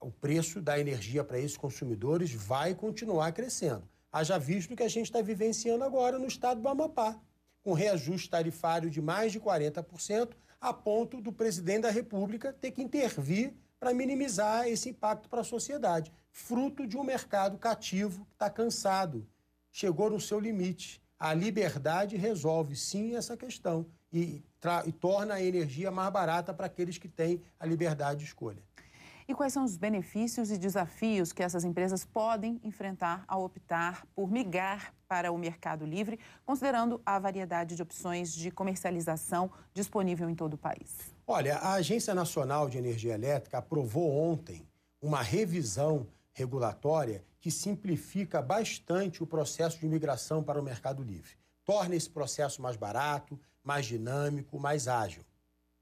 O 0.00 0.10
preço 0.10 0.60
da 0.60 0.78
energia 0.78 1.24
para 1.24 1.38
esses 1.38 1.56
consumidores 1.56 2.32
vai 2.32 2.74
continuar 2.74 3.32
crescendo. 3.32 3.88
Haja 4.12 4.38
visto 4.38 4.74
que 4.74 4.82
a 4.82 4.88
gente 4.88 5.06
está 5.06 5.20
vivenciando 5.20 5.84
agora 5.84 6.18
no 6.18 6.26
estado 6.26 6.60
do 6.60 6.68
Amapá, 6.68 7.20
com 7.62 7.72
reajuste 7.72 8.30
tarifário 8.30 8.90
de 8.90 9.00
mais 9.00 9.32
de 9.32 9.40
40%, 9.40 10.30
a 10.60 10.72
ponto 10.72 11.20
do 11.20 11.32
presidente 11.32 11.82
da 11.82 11.90
República 11.90 12.52
ter 12.52 12.70
que 12.70 12.82
intervir 12.82 13.54
para 13.78 13.94
minimizar 13.94 14.66
esse 14.66 14.88
impacto 14.88 15.28
para 15.28 15.42
a 15.42 15.44
sociedade, 15.44 16.12
fruto 16.30 16.86
de 16.86 16.96
um 16.96 17.04
mercado 17.04 17.58
cativo 17.58 18.24
que 18.26 18.32
está 18.32 18.50
cansado, 18.50 19.26
chegou 19.70 20.10
no 20.10 20.20
seu 20.20 20.40
limite. 20.40 21.00
A 21.18 21.34
liberdade 21.34 22.16
resolve 22.16 22.76
sim 22.76 23.16
essa 23.16 23.36
questão 23.36 23.86
e, 24.12 24.42
e 24.86 24.92
torna 24.92 25.34
a 25.34 25.42
energia 25.42 25.90
mais 25.90 26.12
barata 26.12 26.54
para 26.54 26.66
aqueles 26.66 26.96
que 26.96 27.08
têm 27.08 27.42
a 27.58 27.66
liberdade 27.66 28.20
de 28.20 28.26
escolha. 28.26 28.62
E 29.26 29.34
quais 29.34 29.52
são 29.52 29.62
os 29.62 29.76
benefícios 29.76 30.50
e 30.50 30.56
desafios 30.56 31.34
que 31.34 31.42
essas 31.42 31.62
empresas 31.62 32.02
podem 32.02 32.58
enfrentar 32.64 33.24
ao 33.28 33.44
optar 33.44 34.06
por 34.14 34.30
migrar 34.30 34.94
para 35.06 35.30
o 35.30 35.36
mercado 35.36 35.84
livre, 35.84 36.18
considerando 36.46 36.98
a 37.04 37.18
variedade 37.18 37.76
de 37.76 37.82
opções 37.82 38.32
de 38.32 38.50
comercialização 38.50 39.50
disponível 39.74 40.30
em 40.30 40.34
todo 40.34 40.54
o 40.54 40.58
país? 40.58 41.14
Olha, 41.26 41.56
a 41.56 41.74
Agência 41.74 42.14
Nacional 42.14 42.70
de 42.70 42.78
Energia 42.78 43.12
Elétrica 43.12 43.58
aprovou 43.58 44.10
ontem 44.10 44.66
uma 45.02 45.20
revisão 45.20 46.06
regulatória 46.38 47.24
que 47.40 47.50
simplifica 47.50 48.40
bastante 48.40 49.22
o 49.22 49.26
processo 49.26 49.78
de 49.80 49.88
migração 49.88 50.42
para 50.42 50.60
o 50.60 50.62
mercado 50.62 51.02
livre. 51.02 51.32
Torna 51.64 51.96
esse 51.96 52.08
processo 52.08 52.62
mais 52.62 52.76
barato, 52.76 53.38
mais 53.62 53.86
dinâmico, 53.86 54.58
mais 54.58 54.86
ágil. 54.86 55.24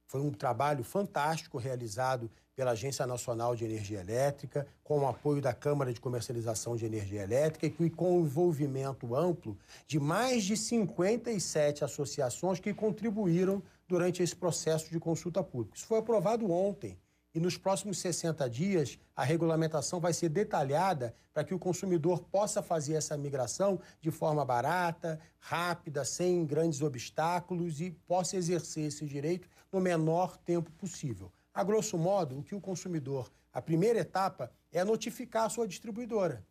Foi 0.06 0.20
um 0.20 0.32
trabalho 0.32 0.82
fantástico 0.82 1.58
realizado 1.58 2.30
pela 2.54 2.70
Agência 2.70 3.06
Nacional 3.06 3.54
de 3.54 3.64
Energia 3.66 4.00
Elétrica, 4.00 4.66
com 4.82 5.00
o 5.00 5.06
apoio 5.06 5.42
da 5.42 5.52
Câmara 5.52 5.92
de 5.92 6.00
Comercialização 6.00 6.74
de 6.74 6.86
Energia 6.86 7.22
Elétrica 7.22 7.66
e 7.84 7.90
com 7.90 8.18
o 8.18 8.22
envolvimento 8.22 9.14
amplo 9.14 9.58
de 9.86 10.00
mais 10.00 10.42
de 10.42 10.56
57 10.56 11.84
associações 11.84 12.58
que 12.58 12.72
contribuíram 12.72 13.62
durante 13.86 14.22
esse 14.22 14.34
processo 14.34 14.90
de 14.90 14.98
consulta 14.98 15.42
pública. 15.42 15.76
Isso 15.76 15.86
foi 15.86 15.98
aprovado 15.98 16.50
ontem. 16.50 16.98
E 17.36 17.38
nos 17.38 17.58
próximos 17.58 17.98
60 17.98 18.48
dias, 18.48 18.98
a 19.14 19.22
regulamentação 19.22 20.00
vai 20.00 20.14
ser 20.14 20.30
detalhada 20.30 21.14
para 21.34 21.44
que 21.44 21.52
o 21.52 21.58
consumidor 21.58 22.22
possa 22.32 22.62
fazer 22.62 22.94
essa 22.94 23.14
migração 23.14 23.78
de 24.00 24.10
forma 24.10 24.42
barata, 24.42 25.20
rápida, 25.38 26.02
sem 26.02 26.46
grandes 26.46 26.80
obstáculos 26.80 27.78
e 27.82 27.90
possa 27.90 28.38
exercer 28.38 28.84
esse 28.84 29.04
direito 29.04 29.50
no 29.70 29.82
menor 29.82 30.38
tempo 30.38 30.70
possível. 30.78 31.30
A 31.52 31.62
grosso 31.62 31.98
modo, 31.98 32.38
o 32.38 32.42
que 32.42 32.54
o 32.54 32.60
consumidor, 32.60 33.30
a 33.52 33.60
primeira 33.60 33.98
etapa 33.98 34.50
é 34.72 34.82
notificar 34.82 35.44
a 35.44 35.50
sua 35.50 35.68
distribuidora. 35.68 36.42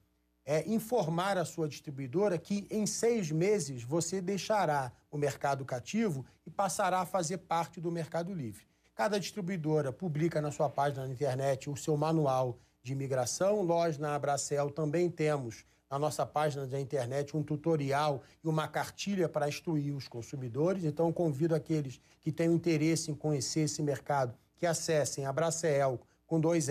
É 0.45 0.69
informar 0.69 1.35
a 1.35 1.45
sua 1.45 1.67
distribuidora 1.67 2.37
que 2.37 2.67
em 2.69 2.85
seis 2.85 3.31
meses 3.31 3.81
você 3.81 4.21
deixará 4.21 4.91
o 5.09 5.17
mercado 5.17 5.65
cativo 5.65 6.23
e 6.45 6.51
passará 6.51 6.99
a 6.99 7.07
fazer 7.07 7.39
parte 7.39 7.81
do 7.81 7.91
mercado 7.91 8.31
livre. 8.31 8.74
Cada 8.95 9.19
distribuidora 9.19 9.91
publica 9.91 10.41
na 10.41 10.51
sua 10.51 10.69
página 10.69 11.05
na 11.05 11.11
internet 11.11 11.69
o 11.69 11.75
seu 11.75 11.97
manual 11.97 12.57
de 12.81 12.95
migração. 12.95 13.61
Nós, 13.61 13.97
na 13.97 14.15
Abracel, 14.15 14.69
também 14.69 15.09
temos 15.09 15.65
na 15.91 15.99
nossa 15.99 16.25
página 16.25 16.65
da 16.65 16.79
internet 16.79 17.35
um 17.35 17.43
tutorial 17.43 18.23
e 18.41 18.47
uma 18.47 18.69
cartilha 18.69 19.27
para 19.27 19.49
instruir 19.49 19.93
os 19.93 20.07
consumidores. 20.07 20.85
Então, 20.85 21.11
convido 21.11 21.53
aqueles 21.53 21.99
que 22.21 22.31
têm 22.31 22.53
interesse 22.53 23.11
em 23.11 23.15
conhecer 23.15 23.61
esse 23.61 23.83
mercado 23.83 24.33
que 24.55 24.65
acessem 24.65 25.25
abracel 25.25 25.99
com 26.25 26.39
dois 26.39 26.69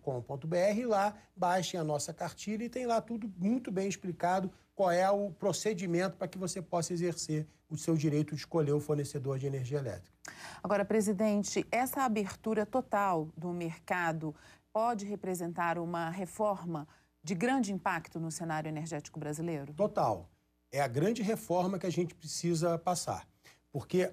.com.br 0.00 0.56
e 0.74 0.86
lá 0.86 1.14
baixem 1.36 1.78
a 1.78 1.84
nossa 1.84 2.14
cartilha 2.14 2.64
e 2.64 2.68
tem 2.70 2.86
lá 2.86 2.98
tudo 2.98 3.30
muito 3.36 3.70
bem 3.70 3.86
explicado 3.86 4.50
qual 4.74 4.90
é 4.90 5.10
o 5.10 5.30
procedimento 5.32 6.16
para 6.16 6.28
que 6.28 6.38
você 6.38 6.62
possa 6.62 6.94
exercer 6.94 7.46
o 7.68 7.76
seu 7.76 7.94
direito 7.94 8.34
de 8.34 8.40
escolher 8.40 8.72
o 8.72 8.80
fornecedor 8.80 9.38
de 9.38 9.46
energia 9.46 9.76
elétrica. 9.76 10.15
Agora, 10.62 10.84
presidente, 10.84 11.66
essa 11.70 12.02
abertura 12.02 12.66
total 12.66 13.28
do 13.36 13.52
mercado 13.52 14.34
pode 14.72 15.04
representar 15.06 15.78
uma 15.78 16.10
reforma 16.10 16.86
de 17.22 17.34
grande 17.34 17.72
impacto 17.72 18.20
no 18.20 18.30
cenário 18.30 18.68
energético 18.68 19.18
brasileiro? 19.18 19.72
Total. 19.74 20.28
É 20.70 20.80
a 20.80 20.88
grande 20.88 21.22
reforma 21.22 21.78
que 21.78 21.86
a 21.86 21.90
gente 21.90 22.14
precisa 22.14 22.78
passar. 22.78 23.26
Porque 23.72 24.12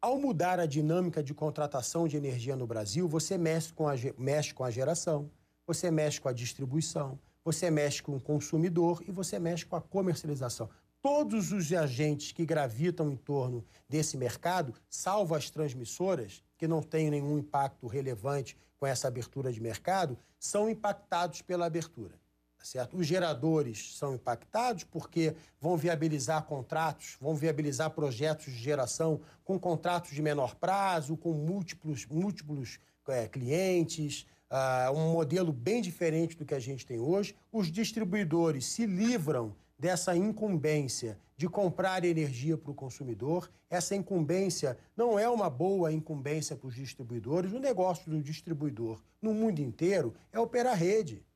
ao 0.00 0.18
mudar 0.18 0.58
a 0.58 0.66
dinâmica 0.66 1.22
de 1.22 1.32
contratação 1.32 2.08
de 2.08 2.16
energia 2.16 2.56
no 2.56 2.66
Brasil, 2.66 3.08
você 3.08 3.38
mexe 3.38 3.72
com 3.72 3.88
a, 3.88 3.94
mexe 4.18 4.52
com 4.52 4.64
a 4.64 4.70
geração, 4.70 5.30
você 5.66 5.90
mexe 5.90 6.20
com 6.20 6.28
a 6.28 6.32
distribuição, 6.32 7.18
você 7.44 7.70
mexe 7.70 8.02
com 8.02 8.16
o 8.16 8.20
consumidor 8.20 9.02
e 9.06 9.12
você 9.12 9.38
mexe 9.38 9.64
com 9.64 9.76
a 9.76 9.80
comercialização. 9.80 10.68
Todos 11.02 11.50
os 11.50 11.72
agentes 11.72 12.30
que 12.30 12.46
gravitam 12.46 13.10
em 13.10 13.16
torno 13.16 13.64
desse 13.88 14.16
mercado, 14.16 14.72
salvo 14.88 15.34
as 15.34 15.50
transmissoras, 15.50 16.44
que 16.56 16.68
não 16.68 16.80
têm 16.80 17.10
nenhum 17.10 17.38
impacto 17.38 17.88
relevante 17.88 18.56
com 18.78 18.86
essa 18.86 19.08
abertura 19.08 19.52
de 19.52 19.60
mercado, 19.60 20.16
são 20.38 20.70
impactados 20.70 21.42
pela 21.42 21.66
abertura. 21.66 22.14
Tá 22.56 22.64
certo? 22.64 22.96
Os 22.96 23.04
geradores 23.04 23.96
são 23.96 24.14
impactados 24.14 24.84
porque 24.84 25.34
vão 25.60 25.76
viabilizar 25.76 26.44
contratos, 26.44 27.16
vão 27.20 27.34
viabilizar 27.34 27.90
projetos 27.90 28.52
de 28.52 28.58
geração 28.60 29.20
com 29.42 29.58
contratos 29.58 30.12
de 30.12 30.22
menor 30.22 30.54
prazo, 30.54 31.16
com 31.16 31.32
múltiplos, 31.32 32.06
múltiplos 32.06 32.78
é, 33.08 33.26
clientes, 33.26 34.24
uh, 34.48 34.92
um 34.92 35.10
modelo 35.10 35.52
bem 35.52 35.82
diferente 35.82 36.36
do 36.36 36.44
que 36.44 36.54
a 36.54 36.60
gente 36.60 36.86
tem 36.86 37.00
hoje. 37.00 37.34
Os 37.50 37.72
distribuidores 37.72 38.66
se 38.66 38.86
livram 38.86 39.56
dessa 39.82 40.16
incumbência 40.16 41.18
de 41.36 41.48
comprar 41.48 42.04
energia 42.04 42.56
para 42.56 42.70
o 42.70 42.74
consumidor. 42.74 43.50
Essa 43.68 43.96
incumbência 43.96 44.78
não 44.96 45.18
é 45.18 45.28
uma 45.28 45.50
boa 45.50 45.92
incumbência 45.92 46.54
para 46.54 46.68
os 46.68 46.76
distribuidores. 46.76 47.52
O 47.52 47.58
negócio 47.58 48.08
do 48.08 48.22
distribuidor 48.22 49.02
no 49.20 49.34
mundo 49.34 49.58
inteiro 49.58 50.14
é 50.30 50.38
operar 50.38 50.78
rede. 50.78 51.26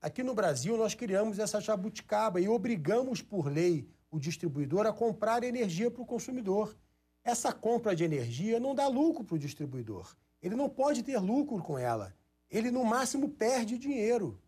Aqui 0.00 0.22
no 0.22 0.32
Brasil, 0.34 0.74
nós 0.78 0.94
criamos 0.94 1.38
essa 1.38 1.60
jabuticaba 1.60 2.40
e 2.40 2.48
obrigamos 2.48 3.20
por 3.20 3.52
lei 3.52 3.86
o 4.10 4.18
distribuidor 4.18 4.86
a 4.86 4.92
comprar 4.92 5.44
energia 5.44 5.90
para 5.90 6.00
o 6.00 6.06
consumidor. 6.06 6.74
Essa 7.22 7.52
compra 7.52 7.94
de 7.94 8.04
energia 8.04 8.58
não 8.58 8.74
dá 8.74 8.88
lucro 8.88 9.22
para 9.22 9.34
o 9.34 9.38
distribuidor. 9.38 10.16
Ele 10.40 10.56
não 10.56 10.70
pode 10.70 11.02
ter 11.02 11.18
lucro 11.18 11.62
com 11.62 11.78
ela. 11.78 12.14
Ele, 12.50 12.70
no 12.70 12.86
máximo, 12.86 13.28
perde 13.28 13.76
dinheiro. 13.76 14.40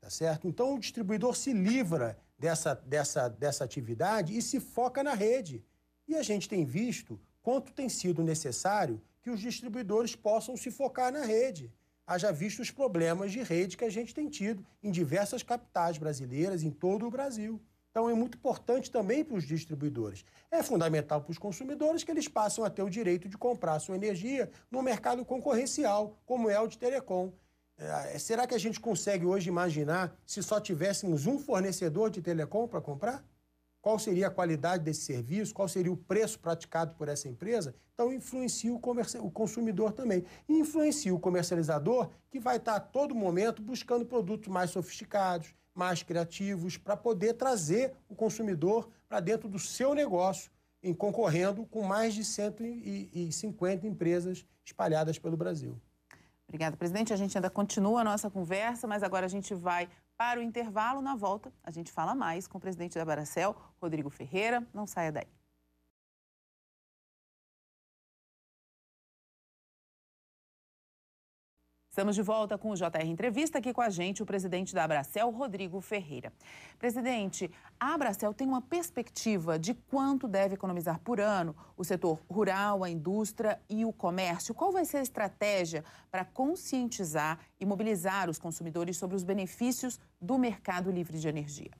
Tá 0.00 0.08
certo? 0.08 0.48
Então, 0.48 0.74
o 0.74 0.78
distribuidor 0.78 1.36
se 1.36 1.52
livra 1.52 2.18
dessa, 2.38 2.74
dessa, 2.74 3.28
dessa 3.28 3.64
atividade 3.64 4.36
e 4.36 4.40
se 4.40 4.58
foca 4.58 5.02
na 5.02 5.14
rede. 5.14 5.64
E 6.08 6.16
a 6.16 6.22
gente 6.22 6.48
tem 6.48 6.64
visto 6.64 7.20
quanto 7.42 7.72
tem 7.72 7.88
sido 7.88 8.22
necessário 8.22 9.00
que 9.22 9.30
os 9.30 9.40
distribuidores 9.40 10.16
possam 10.16 10.56
se 10.56 10.70
focar 10.70 11.12
na 11.12 11.24
rede 11.24 11.72
haja 12.10 12.32
visto 12.32 12.60
os 12.60 12.72
problemas 12.72 13.30
de 13.30 13.40
rede 13.40 13.76
que 13.76 13.84
a 13.84 13.88
gente 13.88 14.12
tem 14.12 14.28
tido 14.28 14.66
em 14.82 14.90
diversas 14.90 15.44
capitais 15.44 15.96
brasileiras, 15.96 16.64
em 16.64 16.70
todo 16.70 17.06
o 17.06 17.10
Brasil. 17.10 17.60
Então 17.88 18.10
é 18.10 18.14
muito 18.14 18.36
importante 18.36 18.90
também 18.90 19.22
para 19.24 19.36
os 19.36 19.44
distribuidores. 19.44 20.24
É 20.50 20.60
fundamental 20.60 21.20
para 21.20 21.30
os 21.30 21.38
consumidores 21.38 22.02
que 22.02 22.10
eles 22.10 22.26
passem 22.26 22.64
a 22.64 22.68
ter 22.68 22.82
o 22.82 22.90
direito 22.90 23.28
de 23.28 23.38
comprar 23.38 23.78
sua 23.78 23.94
energia 23.94 24.50
no 24.68 24.82
mercado 24.82 25.24
concorrencial, 25.24 26.18
como 26.26 26.50
é 26.50 26.58
o 26.58 26.66
de 26.66 26.78
telecom. 26.78 27.32
É, 27.80 28.18
será 28.18 28.46
que 28.46 28.54
a 28.54 28.58
gente 28.58 28.78
consegue 28.78 29.24
hoje 29.24 29.48
imaginar 29.48 30.14
se 30.26 30.42
só 30.42 30.60
tivéssemos 30.60 31.26
um 31.26 31.38
fornecedor 31.38 32.10
de 32.10 32.20
telecom 32.20 32.68
para 32.68 32.80
comprar? 32.80 33.24
qual 33.80 33.98
seria 33.98 34.28
a 34.28 34.30
qualidade 34.30 34.84
desse 34.84 35.02
serviço, 35.02 35.54
qual 35.54 35.68
seria 35.68 35.92
o 35.92 35.96
preço 35.96 36.38
praticado 36.38 36.94
por 36.94 37.08
essa 37.08 37.28
empresa. 37.28 37.74
Então, 37.94 38.12
influencia 38.12 38.72
o, 38.72 38.76
o 38.76 39.30
consumidor 39.30 39.92
também. 39.92 40.24
E 40.48 40.58
influencia 40.58 41.14
o 41.14 41.18
comercializador, 41.18 42.10
que 42.30 42.38
vai 42.38 42.56
estar 42.56 42.76
a 42.76 42.80
todo 42.80 43.14
momento 43.14 43.62
buscando 43.62 44.04
produtos 44.04 44.48
mais 44.48 44.70
sofisticados, 44.70 45.54
mais 45.74 46.02
criativos, 46.02 46.76
para 46.76 46.96
poder 46.96 47.34
trazer 47.34 47.94
o 48.08 48.14
consumidor 48.14 48.88
para 49.08 49.20
dentro 49.20 49.48
do 49.48 49.58
seu 49.58 49.94
negócio, 49.94 50.50
em 50.82 50.94
concorrendo 50.94 51.66
com 51.66 51.82
mais 51.82 52.14
de 52.14 52.24
150 52.24 53.86
empresas 53.86 54.46
espalhadas 54.64 55.18
pelo 55.18 55.36
Brasil. 55.36 55.78
Obrigada, 56.50 56.76
presidente. 56.76 57.12
A 57.12 57.16
gente 57.16 57.38
ainda 57.38 57.48
continua 57.48 58.00
a 58.00 58.04
nossa 58.04 58.28
conversa, 58.28 58.84
mas 58.88 59.04
agora 59.04 59.24
a 59.24 59.28
gente 59.28 59.54
vai 59.54 59.88
para 60.16 60.40
o 60.40 60.42
intervalo. 60.42 61.00
Na 61.00 61.14
volta, 61.14 61.52
a 61.62 61.70
gente 61.70 61.92
fala 61.92 62.12
mais 62.12 62.48
com 62.48 62.58
o 62.58 62.60
presidente 62.60 62.98
da 62.98 63.04
Baracel, 63.04 63.54
Rodrigo 63.80 64.10
Ferreira. 64.10 64.66
Não 64.74 64.84
saia 64.84 65.12
daí. 65.12 65.39
Estamos 71.90 72.14
de 72.14 72.22
volta 72.22 72.56
com 72.56 72.70
o 72.70 72.76
JR 72.76 73.04
Entrevista. 73.04 73.58
Aqui 73.58 73.72
com 73.72 73.80
a 73.80 73.90
gente 73.90 74.22
o 74.22 74.26
presidente 74.26 74.72
da 74.72 74.84
Abracel, 74.84 75.28
Rodrigo 75.28 75.80
Ferreira. 75.80 76.32
Presidente, 76.78 77.50
a 77.80 77.94
Abracel 77.94 78.32
tem 78.32 78.46
uma 78.46 78.62
perspectiva 78.62 79.58
de 79.58 79.74
quanto 79.74 80.28
deve 80.28 80.54
economizar 80.54 81.00
por 81.00 81.20
ano 81.20 81.52
o 81.76 81.82
setor 81.82 82.20
rural, 82.30 82.84
a 82.84 82.88
indústria 82.88 83.60
e 83.68 83.84
o 83.84 83.92
comércio. 83.92 84.54
Qual 84.54 84.70
vai 84.70 84.84
ser 84.84 84.98
a 84.98 85.02
estratégia 85.02 85.84
para 86.12 86.24
conscientizar 86.24 87.40
e 87.58 87.66
mobilizar 87.66 88.30
os 88.30 88.38
consumidores 88.38 88.96
sobre 88.96 89.16
os 89.16 89.24
benefícios 89.24 89.98
do 90.20 90.38
mercado 90.38 90.92
livre 90.92 91.18
de 91.18 91.26
energia? 91.26 91.72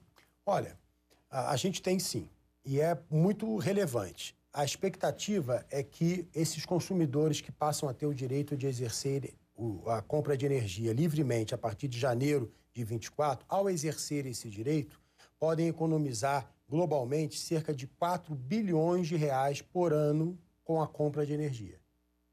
Olha, 0.45 0.77
a, 1.29 1.55
gente 1.55 1.81
tem 1.81 1.99
sim, 1.99 2.29
e 2.65 2.81
é 2.81 2.99
muito 3.09 3.55
relevante. 3.55 4.35
a 4.51 4.65
expectativa 4.65 5.65
é 5.69 5.81
que 5.81 6.27
esses 6.35 6.65
consumidores 6.65 7.39
que 7.39 7.53
passam 7.53 7.87
a 7.87 7.93
ter 7.93 8.07
o 8.07 8.13
direito 8.13 8.57
de 8.57 8.67
exercer 8.67 9.33
a 9.87 10.01
compra 10.01 10.37
de 10.37 10.45
energia 10.45 10.93
livremente 10.93 11.53
a 11.53 11.57
partir 11.57 11.87
de 11.87 11.99
janeiro 11.99 12.51
de 12.73 12.83
24, 12.83 13.45
ao 13.49 13.69
exercer 13.69 14.25
esse 14.25 14.49
direito, 14.49 14.99
podem 15.39 15.67
economizar 15.67 16.49
globalmente 16.69 17.37
cerca 17.37 17.73
de 17.73 17.85
4 17.85 18.33
bilhões 18.33 19.07
de 19.07 19.15
reais 19.15 19.61
por 19.61 19.91
ano 19.91 20.37
com 20.63 20.81
a 20.81 20.87
compra 20.87 21.25
de 21.25 21.33
energia. 21.33 21.79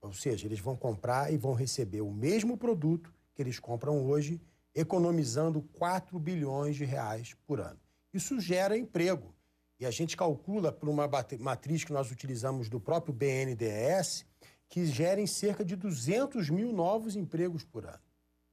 Ou 0.00 0.12
seja, 0.12 0.46
eles 0.46 0.60
vão 0.60 0.76
comprar 0.76 1.32
e 1.32 1.36
vão 1.36 1.54
receber 1.54 2.02
o 2.02 2.12
mesmo 2.12 2.56
produto 2.56 3.12
que 3.34 3.42
eles 3.42 3.58
compram 3.58 4.06
hoje, 4.06 4.40
economizando 4.74 5.60
4 5.72 6.18
bilhões 6.18 6.76
de 6.76 6.84
reais 6.84 7.34
por 7.46 7.60
ano. 7.60 7.80
Isso 8.12 8.40
gera 8.40 8.78
emprego. 8.78 9.34
E 9.80 9.86
a 9.86 9.90
gente 9.90 10.16
calcula 10.16 10.72
por 10.72 10.88
uma 10.88 11.08
matriz 11.38 11.84
que 11.84 11.92
nós 11.92 12.10
utilizamos 12.10 12.68
do 12.68 12.80
próprio 12.80 13.14
BNDES, 13.14 14.24
que 14.68 14.84
gerem 14.84 15.26
cerca 15.26 15.64
de 15.64 15.74
200 15.74 16.50
mil 16.50 16.72
novos 16.72 17.16
empregos 17.16 17.64
por 17.64 17.86
ano. 17.86 18.00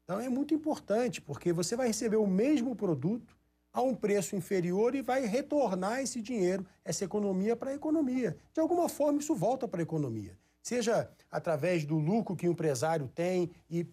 Então 0.03 0.19
é 0.19 0.29
muito 0.29 0.53
importante, 0.53 1.19
porque 1.19 1.51
você 1.51 1.75
vai 1.75 1.87
receber 1.87 2.17
o 2.17 2.27
mesmo 2.27 2.75
produto 2.75 3.35
a 3.73 3.81
um 3.81 3.93
preço 3.93 4.35
inferior 4.35 4.95
e 4.95 5.01
vai 5.01 5.25
retornar 5.25 5.99
esse 5.99 6.21
dinheiro, 6.21 6.65
essa 6.85 7.03
economia 7.03 7.55
para 7.55 7.71
a 7.71 7.75
economia. 7.75 8.37
De 8.53 8.61
alguma 8.61 8.87
forma, 8.87 9.19
isso 9.19 9.35
volta 9.35 9.67
para 9.67 9.81
a 9.81 9.83
economia. 9.83 10.37
Seja 10.61 11.11
através 11.29 11.85
do 11.85 11.97
lucro 11.97 12.35
que 12.35 12.47
o 12.47 12.51
empresário 12.51 13.09
tem 13.13 13.51
e 13.69 13.85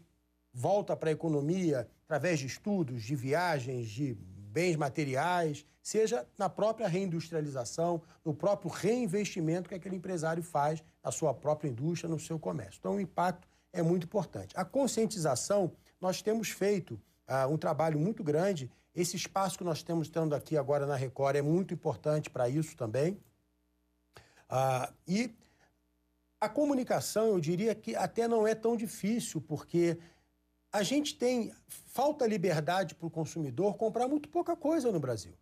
volta 0.52 0.96
para 0.96 1.08
a 1.08 1.12
economia 1.12 1.88
através 2.04 2.38
de 2.38 2.46
estudos, 2.46 3.02
de 3.02 3.16
viagens, 3.16 3.88
de 3.88 4.16
bens 4.52 4.76
materiais, 4.76 5.64
seja 5.82 6.26
na 6.36 6.48
própria 6.48 6.86
reindustrialização, 6.86 8.02
no 8.24 8.34
próprio 8.34 8.70
reinvestimento 8.70 9.68
que 9.68 9.74
aquele 9.74 9.96
empresário 9.96 10.42
faz 10.42 10.84
na 11.02 11.10
sua 11.10 11.32
própria 11.32 11.68
indústria, 11.68 12.08
no 12.08 12.20
seu 12.20 12.38
comércio. 12.38 12.78
Então, 12.78 12.96
o 12.96 13.00
impacto 13.00 13.48
é 13.72 13.82
muito 13.82 14.04
importante. 14.04 14.54
A 14.56 14.64
conscientização, 14.64 15.72
nós 16.00 16.20
temos 16.20 16.50
feito 16.50 17.00
uh, 17.28 17.52
um 17.52 17.56
trabalho 17.56 17.98
muito 17.98 18.22
grande. 18.22 18.70
Esse 18.94 19.16
espaço 19.16 19.56
que 19.56 19.64
nós 19.64 19.78
estamos 19.78 20.08
tendo 20.08 20.34
aqui 20.34 20.56
agora 20.56 20.86
na 20.86 20.94
Record 20.94 21.36
é 21.36 21.42
muito 21.42 21.72
importante 21.72 22.28
para 22.28 22.48
isso 22.48 22.76
também. 22.76 23.18
Uh, 24.50 24.92
e 25.08 25.34
a 26.38 26.48
comunicação, 26.48 27.28
eu 27.28 27.40
diria 27.40 27.74
que 27.74 27.96
até 27.96 28.28
não 28.28 28.46
é 28.46 28.54
tão 28.54 28.76
difícil, 28.76 29.40
porque 29.40 29.96
a 30.72 30.82
gente 30.82 31.14
tem 31.14 31.52
falta 31.68 32.26
liberdade 32.26 32.94
para 32.94 33.06
o 33.06 33.10
consumidor 33.10 33.76
comprar 33.76 34.08
muito 34.08 34.28
pouca 34.28 34.56
coisa 34.56 34.90
no 34.90 34.98
Brasil. 34.98 35.34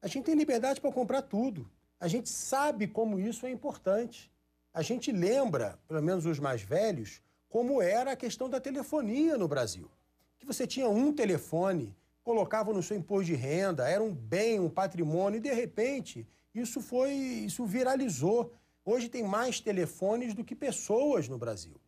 A 0.00 0.06
gente 0.06 0.24
tem 0.24 0.36
liberdade 0.36 0.80
para 0.80 0.92
comprar 0.92 1.22
tudo. 1.22 1.68
A 1.98 2.06
gente 2.06 2.28
sabe 2.28 2.86
como 2.86 3.18
isso 3.18 3.44
é 3.44 3.50
importante. 3.50 4.30
A 4.72 4.80
gente 4.80 5.10
lembra, 5.10 5.78
pelo 5.88 6.00
menos 6.00 6.24
os 6.26 6.38
mais 6.38 6.62
velhos, 6.62 7.20
como 7.48 7.82
era 7.82 8.12
a 8.12 8.16
questão 8.16 8.48
da 8.48 8.60
telefonia 8.60 9.36
no 9.36 9.48
Brasil. 9.48 9.90
Que 10.38 10.46
você 10.46 10.66
tinha 10.66 10.88
um 10.88 11.12
telefone, 11.12 11.94
colocava 12.22 12.72
no 12.72 12.82
seu 12.82 12.96
imposto 12.96 13.26
de 13.26 13.34
renda, 13.34 13.88
era 13.88 14.02
um 14.02 14.14
bem, 14.14 14.60
um 14.60 14.70
patrimônio, 14.70 15.38
e 15.38 15.40
de 15.40 15.52
repente 15.52 16.26
isso 16.54 16.80
foi, 16.80 17.12
isso 17.12 17.66
viralizou. 17.66 18.54
Hoje 18.84 19.08
tem 19.08 19.24
mais 19.24 19.60
telefones 19.60 20.34
do 20.34 20.44
que 20.44 20.54
pessoas 20.54 21.28
no 21.28 21.38
Brasil. 21.38 21.80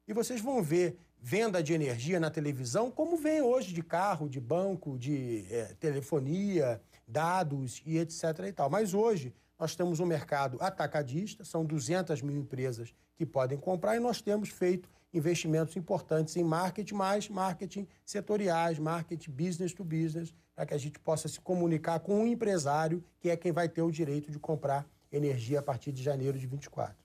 E 0.08 0.14
vocês 0.14 0.42
vão 0.42 0.62
ver 0.62 0.98
venda 1.26 1.64
de 1.64 1.74
energia 1.74 2.20
na 2.20 2.30
televisão, 2.30 2.92
como 2.92 3.16
vem 3.16 3.42
hoje 3.42 3.74
de 3.74 3.82
carro, 3.82 4.28
de 4.28 4.42
banco, 4.42 5.00
de 5.00 5.46
é, 5.50 5.74
telefonia, 5.80 6.82
dados 7.08 7.82
e 7.86 7.98
etc. 7.98 8.24
e 8.50 8.52
tal. 8.52 8.70
Mas 8.70 8.94
hoje 8.94 9.34
nós 9.58 9.74
temos 9.74 10.02
um 10.02 10.06
mercado 10.06 10.58
atacadista, 10.60 11.46
são 11.46 11.64
200 11.64 12.22
mil 12.22 12.36
empresas 12.36 12.94
que 13.16 13.26
podem 13.26 13.58
comprar 13.58 13.96
e 13.96 14.02
nós 14.02 14.22
temos 14.22 14.50
feito 14.50 14.90
investimentos 15.14 15.78
importantes 15.78 16.36
em 16.36 16.44
marketing, 16.44 16.96
mais 16.96 17.30
marketing 17.30 17.88
setoriais, 18.04 18.78
marketing 18.78 19.32
business 19.32 19.74
to 19.74 19.86
business, 19.86 20.34
para 20.54 20.66
que 20.66 20.74
a 20.74 20.78
gente 20.78 21.00
possa 21.00 21.30
se 21.30 21.40
comunicar 21.40 22.02
com 22.02 22.16
o 22.16 22.24
um 22.24 22.28
empresário, 22.28 23.02
que 23.22 23.30
é 23.30 23.38
quem 23.38 23.54
vai 23.54 23.70
ter 23.70 23.82
o 23.82 23.90
direito 23.90 24.30
de 24.30 24.40
comprar 24.40 24.86
energia 25.10 25.60
a 25.60 25.64
partir 25.64 25.94
de 25.94 26.04
janeiro 26.04 26.38
de 26.38 26.48
24. 26.48 27.03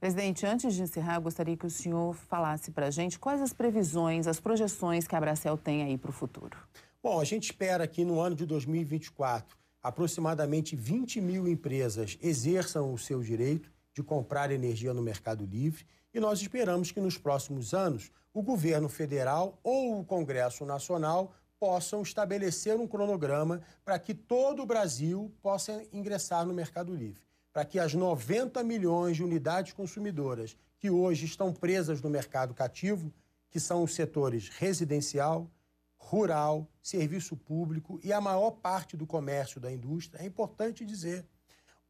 Presidente, 0.00 0.46
antes 0.46 0.74
de 0.74 0.82
encerrar, 0.82 1.18
gostaria 1.18 1.56
que 1.56 1.66
o 1.66 1.70
senhor 1.70 2.14
falasse 2.14 2.70
para 2.70 2.86
a 2.86 2.90
gente 2.90 3.18
quais 3.18 3.42
as 3.42 3.52
previsões, 3.52 4.28
as 4.28 4.38
projeções 4.38 5.08
que 5.08 5.16
a 5.16 5.20
Bracel 5.20 5.58
tem 5.58 5.82
aí 5.82 5.98
para 5.98 6.10
o 6.10 6.12
futuro. 6.12 6.56
Bom, 7.02 7.20
a 7.20 7.24
gente 7.24 7.46
espera 7.46 7.84
que 7.88 8.04
no 8.04 8.20
ano 8.20 8.36
de 8.36 8.46
2024, 8.46 9.56
aproximadamente 9.82 10.76
20 10.76 11.20
mil 11.20 11.48
empresas 11.48 12.16
exerçam 12.22 12.94
o 12.94 12.98
seu 12.98 13.20
direito 13.20 13.72
de 13.92 14.00
comprar 14.04 14.52
energia 14.52 14.94
no 14.94 15.02
Mercado 15.02 15.44
Livre 15.44 15.84
e 16.14 16.20
nós 16.20 16.40
esperamos 16.40 16.92
que 16.92 17.00
nos 17.00 17.18
próximos 17.18 17.74
anos 17.74 18.12
o 18.32 18.40
governo 18.40 18.88
federal 18.88 19.58
ou 19.64 19.98
o 19.98 20.04
Congresso 20.04 20.64
Nacional 20.64 21.32
possam 21.58 22.02
estabelecer 22.02 22.76
um 22.76 22.86
cronograma 22.86 23.60
para 23.84 23.98
que 23.98 24.14
todo 24.14 24.62
o 24.62 24.66
Brasil 24.66 25.32
possa 25.42 25.84
ingressar 25.92 26.46
no 26.46 26.54
Mercado 26.54 26.94
Livre 26.94 27.27
para 27.58 27.64
que 27.64 27.80
as 27.80 27.92
90 27.92 28.62
milhões 28.62 29.16
de 29.16 29.24
unidades 29.24 29.72
consumidoras 29.72 30.56
que 30.78 30.88
hoje 30.88 31.26
estão 31.26 31.52
presas 31.52 32.00
no 32.00 32.08
mercado 32.08 32.54
cativo, 32.54 33.12
que 33.50 33.58
são 33.58 33.82
os 33.82 33.96
setores 33.96 34.48
residencial, 34.48 35.50
rural, 35.96 36.68
serviço 36.80 37.36
público 37.36 37.98
e 38.04 38.12
a 38.12 38.20
maior 38.20 38.52
parte 38.52 38.96
do 38.96 39.08
comércio 39.08 39.60
da 39.60 39.72
indústria, 39.72 40.22
é 40.22 40.24
importante 40.24 40.84
dizer, 40.84 41.26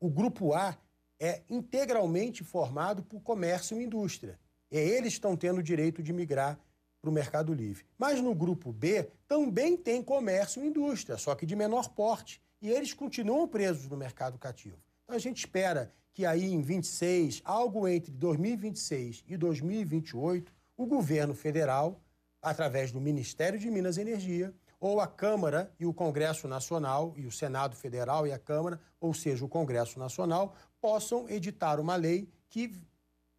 o 0.01 0.09
grupo 0.09 0.55
A 0.55 0.75
é 1.21 1.43
integralmente 1.51 2.43
formado 2.43 3.03
por 3.03 3.21
comércio 3.21 3.79
e 3.79 3.85
indústria. 3.85 4.41
E 4.71 4.79
eles 4.79 5.13
estão 5.13 5.37
tendo 5.37 5.59
o 5.59 5.63
direito 5.63 6.03
de 6.03 6.15
migrar 6.15 6.59
para 6.99 7.11
o 7.11 7.13
Mercado 7.13 7.53
Livre. 7.53 7.85
Mas 7.99 8.23
no 8.23 8.35
grupo 8.35 8.73
B 8.73 9.07
também 9.27 9.77
tem 9.77 10.03
comércio 10.03 10.65
e 10.65 10.67
indústria, 10.67 11.19
só 11.19 11.35
que 11.35 11.45
de 11.45 11.55
menor 11.55 11.91
porte. 11.91 12.41
E 12.63 12.71
eles 12.71 12.95
continuam 12.95 13.47
presos 13.47 13.87
no 13.87 13.99
mercado 13.99 14.39
cativo. 14.39 14.88
Então 15.09 15.17
a 15.17 15.21
gente 15.21 15.39
espera 15.39 15.91
que 16.13 16.27
aí 16.27 16.45
em 16.45 16.61
26, 16.61 17.41
algo 17.43 17.89
entre 17.89 18.13
2026 18.13 19.25
e 19.27 19.39
2028, 19.39 20.53
o 20.77 20.85
governo 20.85 21.35
federal, 21.35 21.99
através 22.43 22.93
do 22.93 23.01
Ministério 23.01 23.59
de 23.59 23.71
Minas 23.71 23.97
e 23.97 24.03
Energia, 24.03 24.53
ou 24.79 25.01
a 25.01 25.07
Câmara 25.07 25.73
e 25.81 25.87
o 25.87 25.95
Congresso 25.95 26.47
Nacional, 26.47 27.15
e 27.17 27.25
o 27.25 27.33
Senado 27.33 27.75
Federal 27.75 28.27
e 28.27 28.33
a 28.33 28.39
Câmara, 28.39 28.79
ou 29.01 29.15
seja, 29.15 29.43
o 29.43 29.49
Congresso 29.49 29.99
Nacional, 29.99 30.55
possam 30.79 31.27
editar 31.27 31.81
uma 31.81 31.97
lei 31.97 32.29
que 32.51 32.71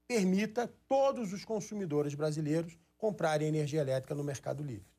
permita 0.07 0.67
todos 0.87 1.31
os 1.33 1.45
consumidores 1.45 2.15
brasileiros 2.15 2.79
comprarem 2.97 3.47
energia 3.47 3.81
elétrica 3.81 4.15
no 4.15 4.23
Mercado 4.23 4.63
Livre. 4.63 4.89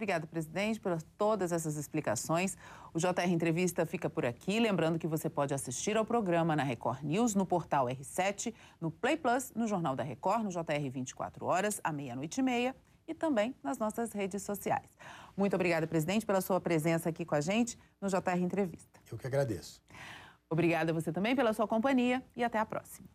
Obrigada, 0.00 0.26
presidente, 0.26 0.80
por 0.80 0.98
todas 1.18 1.52
essas 1.52 1.76
explicações. 1.76 2.56
O 2.94 2.98
JR 2.98 3.28
Entrevista 3.28 3.84
fica 3.84 4.08
por 4.08 4.24
aqui. 4.24 4.58
Lembrando 4.58 4.98
que 4.98 5.06
você 5.06 5.28
pode 5.28 5.52
assistir 5.52 5.94
ao 5.94 6.06
programa 6.06 6.56
na 6.56 6.62
Record 6.62 7.02
News, 7.02 7.34
no 7.34 7.44
portal 7.44 7.84
R7, 7.84 8.54
no 8.80 8.90
Play 8.90 9.18
Plus, 9.18 9.52
no 9.54 9.66
Jornal 9.66 9.94
da 9.94 10.02
Record, 10.02 10.44
no 10.44 10.48
JR 10.48 10.90
24 10.90 11.44
horas, 11.44 11.82
à 11.84 11.92
meia-noite 11.92 12.40
e 12.40 12.42
meia 12.42 12.74
e 13.06 13.12
também 13.12 13.54
nas 13.62 13.76
nossas 13.76 14.10
redes 14.12 14.42
sociais. 14.42 14.96
Muito 15.36 15.54
obrigada, 15.54 15.86
presidente, 15.86 16.24
pela 16.24 16.40
sua 16.40 16.58
presença 16.62 17.10
aqui 17.10 17.26
com 17.26 17.34
a 17.34 17.42
gente 17.42 17.78
no 18.00 18.08
JR 18.08 18.40
Entrevista. 18.40 18.98
Eu 19.12 19.18
que 19.18 19.26
agradeço. 19.26 19.82
Obrigada 20.48 20.92
a 20.92 20.94
você 20.94 21.12
também 21.12 21.36
pela 21.36 21.52
sua 21.52 21.68
companhia 21.68 22.24
e 22.34 22.42
até 22.42 22.58
a 22.58 22.64
próxima. 22.64 23.06